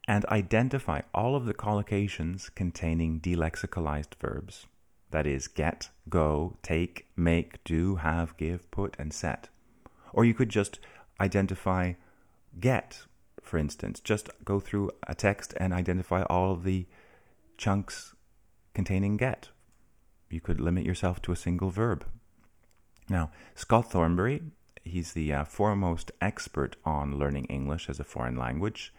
and 0.09 0.25
identify 0.27 1.03
all 1.15 1.37
of 1.37 1.45
the 1.45 1.55
collocations 1.55 2.53
containing 2.55 3.21
delexicalized 3.21 4.15
verbs. 4.21 4.67
That 5.11 5.27
is, 5.27 5.49
get, 5.49 5.91
go, 6.09 6.57
take, 6.63 7.07
make, 7.17 7.63
do, 7.65 7.97
have, 7.97 8.37
give, 8.37 8.71
put, 8.71 8.97
and 8.99 9.13
set. 9.13 9.49
Or 10.13 10.25
you 10.25 10.35
could 10.35 10.49
just 10.49 10.79
identify 11.21 11.95
get, 12.59 13.03
for 13.43 13.59
instance. 13.59 14.01
Just 14.01 14.31
go 14.45 14.61
through 14.61 14.91
a 15.07 15.15
text 15.15 15.55
and 15.57 15.73
identify 15.73 16.23
all 16.23 16.53
of 16.53 16.65
the 16.65 16.87
chunks 17.57 18.15
containing 18.75 19.17
get. 19.17 19.49
You 20.29 20.41
could 20.41 20.61
limit 20.61 20.87
yourself 20.87 21.21
to 21.23 21.33
a 21.33 21.37
single 21.37 21.71
verb. 21.71 22.07
Now, 23.09 23.33
Scott 23.57 23.91
Thornbury 23.91 24.43
He's 24.85 25.13
the 25.13 25.33
uh, 25.33 25.45
foremost 25.45 26.11
expert 26.21 26.77
on 26.85 27.19
learning 27.19 27.45
English 27.47 27.89
as 27.89 28.01
a 28.01 28.05
foreign 28.05 28.37
language. 28.37 28.95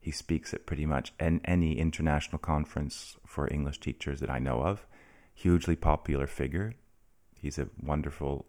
He 0.00 0.10
speaks 0.10 0.54
at 0.54 0.66
pretty 0.66 0.86
much 0.86 1.12
an, 1.18 1.40
any 1.44 1.78
international 1.78 2.38
conference 2.38 3.16
for 3.26 3.52
English 3.52 3.80
teachers 3.80 4.20
that 4.20 4.30
I 4.30 4.38
know 4.38 4.62
of. 4.62 4.86
Hugely 5.34 5.76
popular 5.76 6.26
figure. 6.26 6.74
He's 7.38 7.58
a 7.58 7.68
wonderful 7.82 8.46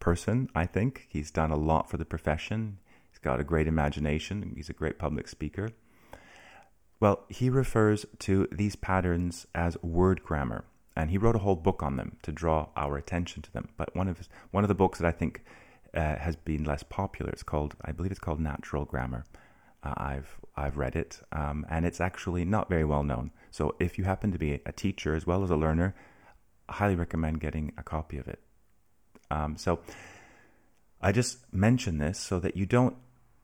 person, 0.00 0.48
I 0.54 0.66
think. 0.66 1.06
He's 1.08 1.30
done 1.30 1.50
a 1.50 1.56
lot 1.56 1.90
for 1.90 1.96
the 1.96 2.04
profession. 2.04 2.78
He's 3.10 3.18
got 3.18 3.40
a 3.40 3.44
great 3.44 3.66
imagination. 3.66 4.52
He's 4.56 4.70
a 4.70 4.72
great 4.72 4.98
public 4.98 5.28
speaker. 5.28 5.70
Well, 7.00 7.24
he 7.28 7.50
refers 7.50 8.06
to 8.20 8.48
these 8.52 8.76
patterns 8.76 9.46
as 9.54 9.76
word 9.82 10.22
grammar, 10.22 10.64
and 10.96 11.10
he 11.10 11.18
wrote 11.18 11.36
a 11.36 11.40
whole 11.40 11.56
book 11.56 11.82
on 11.82 11.96
them 11.96 12.16
to 12.22 12.32
draw 12.32 12.68
our 12.76 12.96
attention 12.96 13.42
to 13.42 13.52
them. 13.52 13.68
But 13.76 13.94
one 13.94 14.08
of 14.08 14.18
his, 14.18 14.28
one 14.52 14.64
of 14.64 14.68
the 14.68 14.74
books 14.74 15.00
that 15.00 15.08
I 15.08 15.10
think 15.10 15.42
uh, 15.94 16.16
has 16.16 16.36
been 16.36 16.64
less 16.64 16.82
popular. 16.82 17.30
It's 17.32 17.42
called, 17.42 17.74
I 17.84 17.92
believe, 17.92 18.12
it's 18.12 18.20
called 18.20 18.40
Natural 18.40 18.84
Grammar. 18.84 19.24
Uh, 19.82 19.94
I've 19.96 20.36
I've 20.56 20.76
read 20.76 20.96
it, 20.96 21.20
um, 21.32 21.66
and 21.68 21.84
it's 21.84 22.00
actually 22.00 22.44
not 22.44 22.68
very 22.68 22.84
well 22.84 23.02
known. 23.02 23.32
So 23.50 23.74
if 23.80 23.98
you 23.98 24.04
happen 24.04 24.32
to 24.32 24.38
be 24.38 24.60
a 24.64 24.72
teacher 24.72 25.14
as 25.14 25.26
well 25.26 25.42
as 25.42 25.50
a 25.50 25.56
learner, 25.56 25.94
I 26.68 26.74
highly 26.74 26.94
recommend 26.94 27.40
getting 27.40 27.72
a 27.76 27.82
copy 27.82 28.18
of 28.18 28.28
it. 28.28 28.40
Um, 29.30 29.56
so 29.56 29.80
I 31.00 31.10
just 31.10 31.52
mention 31.52 31.98
this 31.98 32.18
so 32.18 32.38
that 32.40 32.56
you 32.56 32.66
don't 32.66 32.96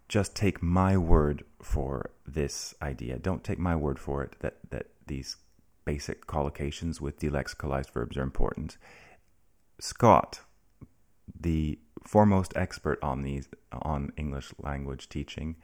just 0.08 0.36
take 0.36 0.62
my 0.62 0.96
word 0.96 1.44
for 1.60 2.10
this 2.26 2.74
idea. 2.80 3.18
Don't 3.18 3.42
take 3.42 3.58
my 3.58 3.74
word 3.74 3.98
for 3.98 4.22
it 4.22 4.36
that 4.40 4.58
that 4.70 4.86
these 5.06 5.36
basic 5.84 6.26
collocations 6.26 7.00
with 7.00 7.18
delexicalized 7.18 7.90
verbs 7.90 8.16
are 8.16 8.22
important. 8.22 8.76
Scott, 9.80 10.40
the 11.40 11.78
foremost 12.04 12.52
expert 12.56 12.98
on 13.02 13.22
these 13.22 13.48
on 13.72 14.12
English 14.16 14.52
language 14.58 15.08
teaching, 15.08 15.56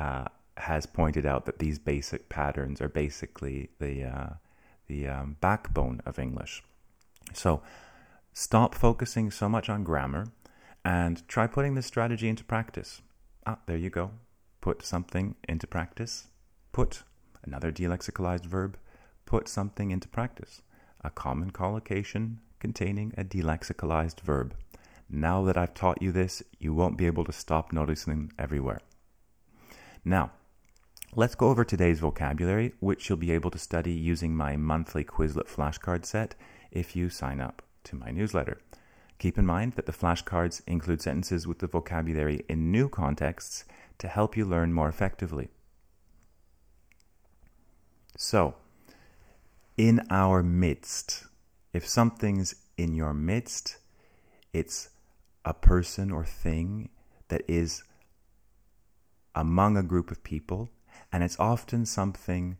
uh, 0.00 0.24
has 0.56 0.86
pointed 0.86 1.26
out 1.26 1.44
that 1.44 1.58
these 1.58 1.78
basic 1.78 2.28
patterns 2.30 2.80
are 2.80 2.88
basically 2.88 3.68
the 3.78 4.04
uh, 4.04 4.30
the 4.86 5.06
um, 5.06 5.36
backbone 5.40 6.00
of 6.06 6.18
English. 6.18 6.62
So, 7.34 7.62
stop 8.32 8.74
focusing 8.74 9.30
so 9.30 9.48
much 9.48 9.68
on 9.68 9.84
grammar, 9.84 10.28
and 10.84 11.28
try 11.28 11.46
putting 11.46 11.74
this 11.74 11.86
strategy 11.86 12.28
into 12.28 12.44
practice. 12.44 13.02
Ah, 13.46 13.58
there 13.66 13.76
you 13.76 13.90
go. 13.90 14.10
Put 14.62 14.82
something 14.82 15.36
into 15.48 15.66
practice. 15.66 16.28
Put 16.72 17.02
another 17.44 17.70
delexicalized 17.70 18.46
verb. 18.46 18.78
Put 19.26 19.48
something 19.48 19.90
into 19.90 20.08
practice. 20.08 20.62
A 21.02 21.10
common 21.10 21.50
collocation 21.50 22.40
containing 22.58 23.12
a 23.16 23.24
delexicalized 23.24 24.20
verb. 24.20 24.54
Now 25.08 25.44
that 25.44 25.56
I've 25.56 25.74
taught 25.74 26.02
you 26.02 26.12
this, 26.12 26.42
you 26.58 26.72
won't 26.72 26.98
be 26.98 27.06
able 27.06 27.24
to 27.24 27.32
stop 27.32 27.72
noticing 27.72 28.12
them 28.12 28.30
everywhere. 28.38 28.80
Now, 30.04 30.32
let's 31.14 31.34
go 31.34 31.48
over 31.48 31.64
today's 31.64 32.00
vocabulary, 32.00 32.72
which 32.80 33.08
you'll 33.08 33.18
be 33.18 33.32
able 33.32 33.50
to 33.50 33.58
study 33.58 33.92
using 33.92 34.34
my 34.34 34.56
monthly 34.56 35.04
Quizlet 35.04 35.48
flashcard 35.48 36.04
set 36.04 36.34
if 36.70 36.96
you 36.96 37.10
sign 37.10 37.40
up 37.40 37.62
to 37.84 37.96
my 37.96 38.10
newsletter. 38.10 38.60
Keep 39.18 39.36
in 39.36 39.44
mind 39.44 39.74
that 39.74 39.84
the 39.84 39.92
flashcards 39.92 40.62
include 40.66 41.02
sentences 41.02 41.46
with 41.46 41.58
the 41.58 41.66
vocabulary 41.66 42.44
in 42.48 42.72
new 42.72 42.88
contexts 42.88 43.64
to 43.98 44.08
help 44.08 44.36
you 44.36 44.46
learn 44.46 44.72
more 44.72 44.88
effectively. 44.88 45.48
So, 48.16 48.54
in 49.76 50.00
our 50.10 50.42
midst, 50.42 51.24
if 51.74 51.86
something's 51.86 52.54
in 52.78 52.94
your 52.94 53.12
midst, 53.12 53.76
it's 54.54 54.88
a 55.44 55.52
person 55.52 56.10
or 56.10 56.24
thing 56.24 56.88
that 57.28 57.42
is 57.46 57.82
among 59.34 59.76
a 59.76 59.82
group 59.82 60.10
of 60.10 60.22
people, 60.22 60.70
and 61.12 61.22
it's 61.22 61.38
often 61.38 61.86
something 61.86 62.58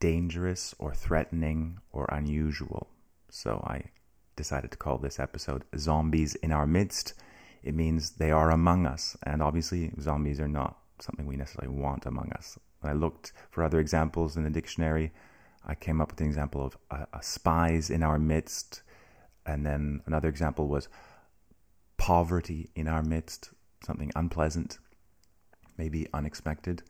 dangerous 0.00 0.74
or 0.78 0.94
threatening 0.94 1.78
or 1.92 2.06
unusual. 2.12 2.88
So 3.30 3.62
I 3.66 3.90
decided 4.36 4.70
to 4.70 4.76
call 4.76 4.98
this 4.98 5.18
episode 5.18 5.64
Zombies 5.76 6.34
in 6.36 6.52
Our 6.52 6.66
Midst. 6.66 7.14
It 7.62 7.74
means 7.74 8.10
they 8.10 8.30
are 8.30 8.50
among 8.50 8.86
us, 8.86 9.16
and 9.22 9.42
obviously, 9.42 9.92
zombies 10.00 10.40
are 10.40 10.48
not 10.48 10.78
something 11.00 11.26
we 11.26 11.36
necessarily 11.36 11.74
want 11.74 12.06
among 12.06 12.32
us. 12.32 12.58
When 12.80 12.92
I 12.92 12.96
looked 12.96 13.32
for 13.50 13.64
other 13.64 13.80
examples 13.80 14.36
in 14.36 14.44
the 14.44 14.50
dictionary, 14.50 15.12
I 15.66 15.74
came 15.74 16.00
up 16.00 16.12
with 16.12 16.20
an 16.20 16.28
example 16.28 16.64
of 16.64 16.76
a, 16.90 17.18
a 17.18 17.22
spies 17.22 17.90
in 17.90 18.02
our 18.02 18.18
midst, 18.18 18.82
and 19.44 19.66
then 19.66 20.02
another 20.06 20.28
example 20.28 20.68
was 20.68 20.88
poverty 21.96 22.70
in 22.74 22.86
our 22.86 23.02
midst, 23.02 23.50
something 23.84 24.12
unpleasant, 24.14 24.78
maybe 25.78 26.06
unexpected, 26.12 26.82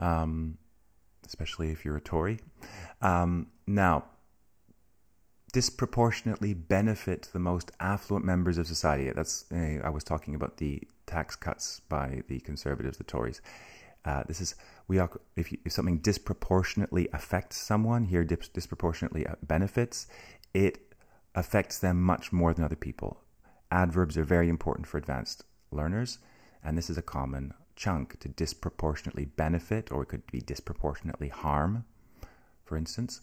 um, 0.00 0.58
especially 1.26 1.70
if 1.70 1.84
you're 1.84 1.96
a 1.96 2.00
Tory. 2.00 2.38
Um, 3.02 3.48
now, 3.66 4.04
disproportionately 5.52 6.54
benefit 6.54 7.28
the 7.32 7.38
most 7.38 7.72
affluent 7.80 8.24
members 8.24 8.58
of 8.58 8.66
society. 8.66 9.10
That's 9.10 9.44
uh, 9.52 9.80
I 9.82 9.90
was 9.90 10.04
talking 10.04 10.34
about 10.34 10.58
the 10.58 10.82
tax 11.06 11.36
cuts 11.36 11.80
by 11.88 12.22
the 12.28 12.40
Conservatives, 12.40 12.98
the 12.98 13.04
Tories. 13.04 13.40
Uh, 14.04 14.22
this 14.26 14.40
is 14.40 14.54
we 14.86 14.98
are 14.98 15.10
if, 15.36 15.52
you, 15.52 15.58
if 15.64 15.72
something 15.72 15.98
disproportionately 15.98 17.08
affects 17.12 17.56
someone 17.56 18.04
here, 18.04 18.24
dis- 18.24 18.48
disproportionately 18.48 19.26
uh, 19.26 19.34
benefits 19.42 20.06
it 20.54 20.94
affects 21.34 21.78
them 21.78 22.02
much 22.02 22.32
more 22.32 22.52
than 22.54 22.64
other 22.64 22.76
people. 22.76 23.22
Adverbs 23.70 24.16
are 24.16 24.24
very 24.24 24.48
important 24.48 24.86
for 24.86 24.98
advanced 24.98 25.44
learners, 25.70 26.18
and 26.64 26.76
this 26.76 26.88
is 26.88 26.98
a 26.98 27.02
common 27.02 27.52
chunk 27.78 28.18
to 28.18 28.28
disproportionately 28.28 29.24
benefit, 29.24 29.90
or 29.92 30.02
it 30.02 30.06
could 30.06 30.26
be 30.32 30.40
disproportionately 30.40 31.28
harm, 31.28 31.84
for 32.64 32.76
instance. 32.76 33.20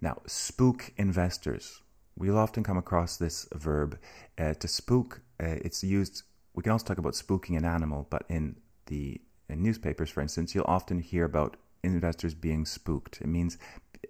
Now, 0.00 0.20
spook 0.26 0.92
investors. 0.96 1.80
We'll 2.16 2.38
often 2.38 2.62
come 2.62 2.76
across 2.76 3.16
this 3.16 3.48
verb. 3.54 3.98
Uh, 4.38 4.54
to 4.54 4.68
spook, 4.68 5.22
uh, 5.42 5.56
it's 5.66 5.82
used, 5.82 6.22
we 6.54 6.62
can 6.62 6.72
also 6.72 6.86
talk 6.86 6.98
about 6.98 7.14
spooking 7.14 7.56
an 7.56 7.64
animal, 7.64 8.06
but 8.10 8.24
in 8.28 8.56
the 8.86 9.20
in 9.48 9.62
newspapers, 9.62 10.10
for 10.10 10.20
instance, 10.20 10.54
you'll 10.54 10.64
often 10.78 10.98
hear 10.98 11.24
about 11.24 11.56
investors 11.82 12.34
being 12.34 12.64
spooked. 12.64 13.20
It 13.20 13.26
means 13.26 13.58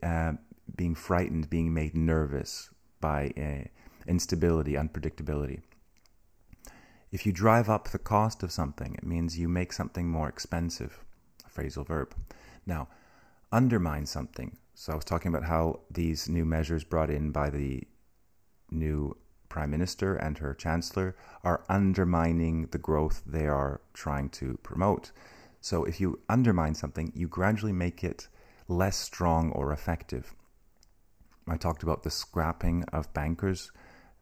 uh, 0.02 0.32
being 0.76 0.94
frightened, 0.94 1.50
being 1.50 1.72
made 1.72 1.96
nervous 1.96 2.70
by 3.00 3.32
uh, 3.36 3.68
instability, 4.06 4.72
unpredictability. 4.74 5.60
If 7.14 7.24
you 7.24 7.30
drive 7.30 7.70
up 7.70 7.90
the 7.90 8.00
cost 8.00 8.42
of 8.42 8.50
something, 8.50 8.96
it 8.96 9.06
means 9.06 9.38
you 9.38 9.48
make 9.48 9.72
something 9.72 10.08
more 10.08 10.28
expensive. 10.28 11.04
A 11.46 11.48
phrasal 11.48 11.86
verb. 11.86 12.12
Now, 12.66 12.88
undermine 13.52 14.06
something. 14.06 14.56
So 14.74 14.92
I 14.92 14.96
was 14.96 15.04
talking 15.04 15.32
about 15.32 15.48
how 15.48 15.78
these 15.88 16.28
new 16.28 16.44
measures 16.44 16.82
brought 16.82 17.10
in 17.10 17.30
by 17.30 17.50
the 17.50 17.86
new 18.72 19.16
prime 19.48 19.70
minister 19.70 20.16
and 20.16 20.38
her 20.38 20.54
chancellor 20.54 21.14
are 21.44 21.64
undermining 21.68 22.66
the 22.72 22.78
growth 22.78 23.22
they 23.24 23.46
are 23.46 23.80
trying 23.92 24.28
to 24.30 24.58
promote. 24.64 25.12
So 25.60 25.84
if 25.84 26.00
you 26.00 26.18
undermine 26.28 26.74
something, 26.74 27.12
you 27.14 27.28
gradually 27.28 27.72
make 27.72 28.02
it 28.02 28.26
less 28.66 28.96
strong 28.96 29.52
or 29.52 29.70
effective. 29.70 30.34
I 31.46 31.58
talked 31.58 31.84
about 31.84 32.02
the 32.02 32.10
scrapping 32.10 32.82
of 32.92 33.14
bankers' 33.14 33.70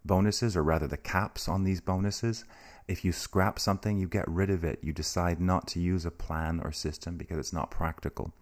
bonuses, 0.05 0.59
or 0.59 0.63
rather 0.63 0.87
the 0.87 0.99
caps 0.99 1.49
on 1.49 1.65
these 1.65 1.81
bonuses. 1.81 2.45
If 2.89 3.05
you 3.05 3.13
scrap 3.13 3.59
something, 3.59 3.99
you 3.99 4.09
get 4.09 4.29
rid 4.29 4.51
of 4.51 4.65
it. 4.65 4.81
You 4.83 4.93
decide 4.93 5.41
not 5.41 5.67
to 5.69 5.81
use 5.81 6.05
a 6.05 6.11
plan 6.11 6.61
or 6.63 6.73
system 6.73 7.17
because 7.17 7.39
it's 7.39 7.53
not 7.53 7.71
practical 7.71 8.33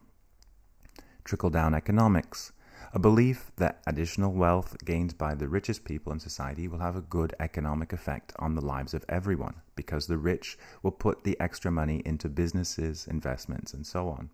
trickle 1.24 1.50
down 1.50 1.74
economics, 1.74 2.52
a 2.92 2.98
belief 2.98 3.52
that 3.56 3.80
additional 3.86 4.32
wealth 4.32 4.76
gained 4.84 5.16
by 5.16 5.34
the 5.34 5.48
richest 5.48 5.84
people 5.84 6.12
in 6.12 6.18
society 6.18 6.66
will 6.66 6.80
have 6.80 6.96
a 6.96 7.02
good 7.02 7.34
economic 7.38 7.92
effect 7.92 8.32
on 8.38 8.54
the 8.54 8.64
lives 8.64 8.94
of 8.94 9.04
everyone 9.08 9.54
because 9.76 10.06
the 10.06 10.18
rich 10.18 10.58
will 10.82 10.90
put 10.90 11.22
the 11.22 11.38
extra 11.38 11.70
money 11.70 12.02
into 12.04 12.28
businesses, 12.28 13.06
investments, 13.06 13.72
and 13.72 13.86
so 13.86 14.08
on. 14.08 14.30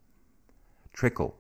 Trickle, 0.95 1.37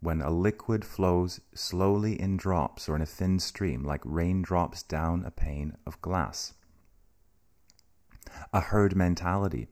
when 0.00 0.22
a 0.22 0.30
liquid 0.30 0.84
flows 0.84 1.40
slowly 1.52 2.18
in 2.18 2.36
drops 2.36 2.88
or 2.88 2.96
in 2.96 3.02
a 3.02 3.06
thin 3.06 3.38
stream, 3.38 3.84
like 3.84 4.00
raindrops 4.04 4.82
down 4.82 5.24
a 5.24 5.30
pane 5.30 5.76
of 5.84 6.00
glass. 6.00 6.54
A 8.52 8.60
herd 8.60 8.96
mentality, 8.96 9.68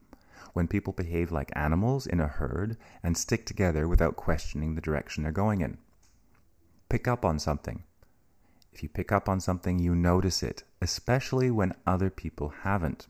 when 0.53 0.69
people 0.69 0.93
behave 0.93 1.31
like 1.31 1.51
animals 1.55 2.07
in 2.07 2.21
a 2.21 2.27
herd 2.27 2.77
and 3.03 3.17
stick 3.17 3.45
together 3.45 3.87
without 3.87 4.17
questioning 4.17 4.75
the 4.75 4.81
direction 4.81 5.23
they're 5.23 5.33
going 5.33 5.61
in. 5.61 5.79
Pick 6.89 7.07
up 7.07 7.25
on 7.25 7.39
something. 7.39 7.85
If 8.73 8.83
you 8.83 8.89
pick 8.89 9.11
up 9.11 9.29
on 9.29 9.41
something, 9.41 9.79
you 9.79 9.95
notice 9.95 10.43
it, 10.43 10.63
especially 10.81 11.51
when 11.51 11.75
other 11.87 12.11
people 12.11 12.51
haven't. 12.63 13.07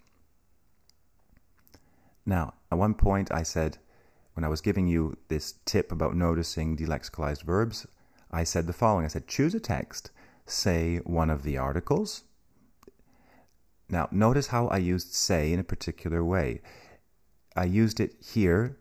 Now, 2.25 2.55
at 2.72 2.79
one 2.79 2.94
point, 2.94 3.31
I 3.33 3.42
said, 3.42 3.79
when 4.35 4.44
I 4.44 4.49
was 4.49 4.61
giving 4.61 4.87
you 4.87 5.16
this 5.29 5.55
tip 5.64 5.92
about 5.92 6.16
noticing 6.16 6.77
delexicalized 6.77 7.42
verbs, 7.42 7.87
I 8.31 8.44
said 8.44 8.66
the 8.66 8.72
following 8.72 9.05
I 9.05 9.09
said, 9.09 9.29
choose 9.29 9.55
a 9.55 9.61
text, 9.61 10.11
say 10.46 10.99
one 10.99 11.31
of 11.31 11.42
the 11.42 11.59
articles. 11.59 12.25
Now, 13.88 14.09
notice 14.11 14.49
how 14.49 14.66
I 14.68 14.79
used 14.79 15.14
say 15.14 15.53
in 15.53 15.61
a 15.61 15.64
particular 15.64 16.25
way. 16.25 16.61
I 17.55 17.64
used 17.64 18.01
it 18.01 18.16
here 18.20 18.77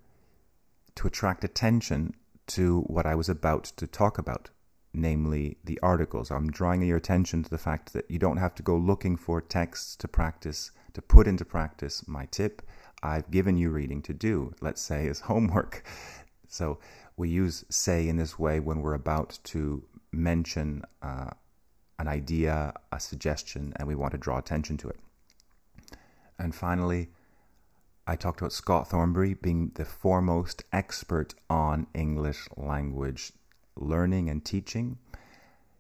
to 0.96 1.08
attract 1.08 1.44
attention 1.44 2.16
to 2.48 2.82
what 2.82 3.06
I 3.06 3.16
was 3.16 3.30
about 3.30 3.66
to 3.78 3.88
talk 3.88 4.18
about, 4.18 4.50
namely 4.94 5.58
the 5.64 5.80
articles. 5.82 6.32
I'm 6.32 6.52
drawing 6.52 6.82
your 6.82 6.98
attention 6.98 7.44
to 7.44 7.50
the 7.50 7.58
fact 7.58 7.94
that 7.94 8.10
you 8.10 8.20
don't 8.20 8.38
have 8.38 8.56
to 8.56 8.64
go 8.64 8.78
looking 8.78 9.16
for 9.16 9.42
texts 9.42 9.96
to 9.98 10.08
practice, 10.08 10.72
to 10.94 11.02
put 11.02 11.28
into 11.28 11.46
practice 11.46 12.08
my 12.08 12.26
tip. 12.28 12.62
I've 13.04 13.30
given 13.30 13.58
you 13.58 13.70
reading 13.70 14.02
to 14.04 14.14
do, 14.14 14.54
let's 14.62 14.82
say, 14.82 15.08
as 15.08 15.20
homework. 15.32 15.84
So 16.48 16.80
we 17.18 17.30
use 17.30 17.64
say 17.70 18.08
in 18.08 18.18
this 18.18 18.40
way 18.40 18.60
when 18.60 18.82
we're 18.82 18.94
about 18.94 19.40
to 19.46 19.84
mention 20.12 20.84
uh, 21.02 21.32
an 22.00 22.08
idea, 22.08 22.74
a 22.92 23.00
suggestion, 23.00 23.74
and 23.78 23.88
we 23.88 23.96
want 23.96 24.12
to 24.12 24.18
draw 24.18 24.38
attention 24.38 24.78
to 24.78 24.90
it. 24.90 25.00
And 26.38 26.54
finally, 26.54 27.10
I 28.08 28.16
talked 28.16 28.40
about 28.40 28.54
Scott 28.54 28.90
Thornbury 28.90 29.34
being 29.34 29.72
the 29.76 29.86
foremost 29.86 30.64
expert 30.72 31.34
on 31.50 31.88
English 31.94 32.48
language 32.56 33.32
learning 33.76 34.30
and 34.30 34.44
teaching. 34.44 34.98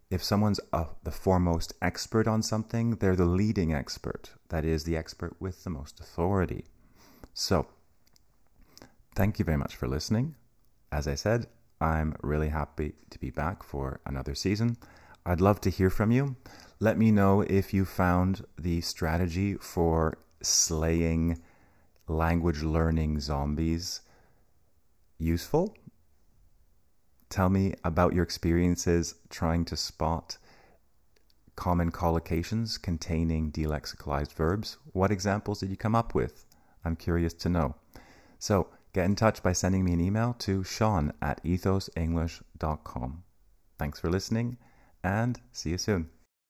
If 0.09 0.23
someone's 0.23 0.59
a, 0.71 0.87
the 1.03 1.11
foremost 1.11 1.73
expert 1.81 2.27
on 2.27 2.41
something, 2.41 2.95
they're 2.95 3.15
the 3.15 3.25
leading 3.25 3.73
expert. 3.73 4.31
That 4.49 4.65
is, 4.65 4.83
the 4.83 4.97
expert 4.97 5.35
with 5.39 5.63
the 5.63 5.69
most 5.69 5.99
authority. 5.99 6.65
So, 7.33 7.67
thank 9.15 9.39
you 9.39 9.45
very 9.45 9.57
much 9.57 9.75
for 9.75 9.87
listening. 9.87 10.35
As 10.91 11.07
I 11.07 11.15
said, 11.15 11.47
I'm 11.81 12.15
really 12.21 12.49
happy 12.49 12.93
to 13.09 13.19
be 13.19 13.29
back 13.29 13.61
for 13.61 13.99
another 14.05 14.35
season. 14.35 14.77
I'd 15.25 15.41
love 15.41 15.59
to 15.61 15.71
hear 15.71 15.89
from 15.89 16.11
you. 16.11 16.35
Let 16.79 16.97
me 16.97 17.09
know 17.09 17.41
if 17.41 17.73
you 17.73 17.83
found 17.83 18.45
the 18.59 18.81
strategy 18.81 19.55
for 19.55 20.17
slaying 20.41 21.41
language 22.07 22.61
learning 22.61 23.19
zombies 23.19 24.01
useful? 25.17 25.75
Tell 27.29 27.49
me 27.49 27.73
about 27.83 28.13
your 28.13 28.23
experiences 28.23 29.15
trying 29.29 29.65
to 29.65 29.75
spot 29.75 30.37
common 31.55 31.91
collocations 31.91 32.79
containing 32.79 33.51
delexicalized 33.51 34.33
verbs. 34.33 34.77
What 34.93 35.11
examples 35.11 35.61
did 35.61 35.69
you 35.69 35.77
come 35.77 35.95
up 35.95 36.13
with? 36.13 36.45
I'm 36.83 36.95
curious 36.95 37.33
to 37.33 37.49
know. 37.49 37.75
So 38.37 38.67
get 38.93 39.05
in 39.05 39.15
touch 39.15 39.41
by 39.41 39.53
sending 39.53 39.83
me 39.83 39.93
an 39.93 40.01
email 40.01 40.35
to 40.39 40.63
sean 40.63 41.13
at 41.21 41.43
ethosenglish.com. 41.43 43.23
Thanks 43.79 43.99
for 43.99 44.09
listening 44.09 44.57
and 45.05 45.39
see 45.51 45.69
you 45.69 45.77
soon. 45.77 46.14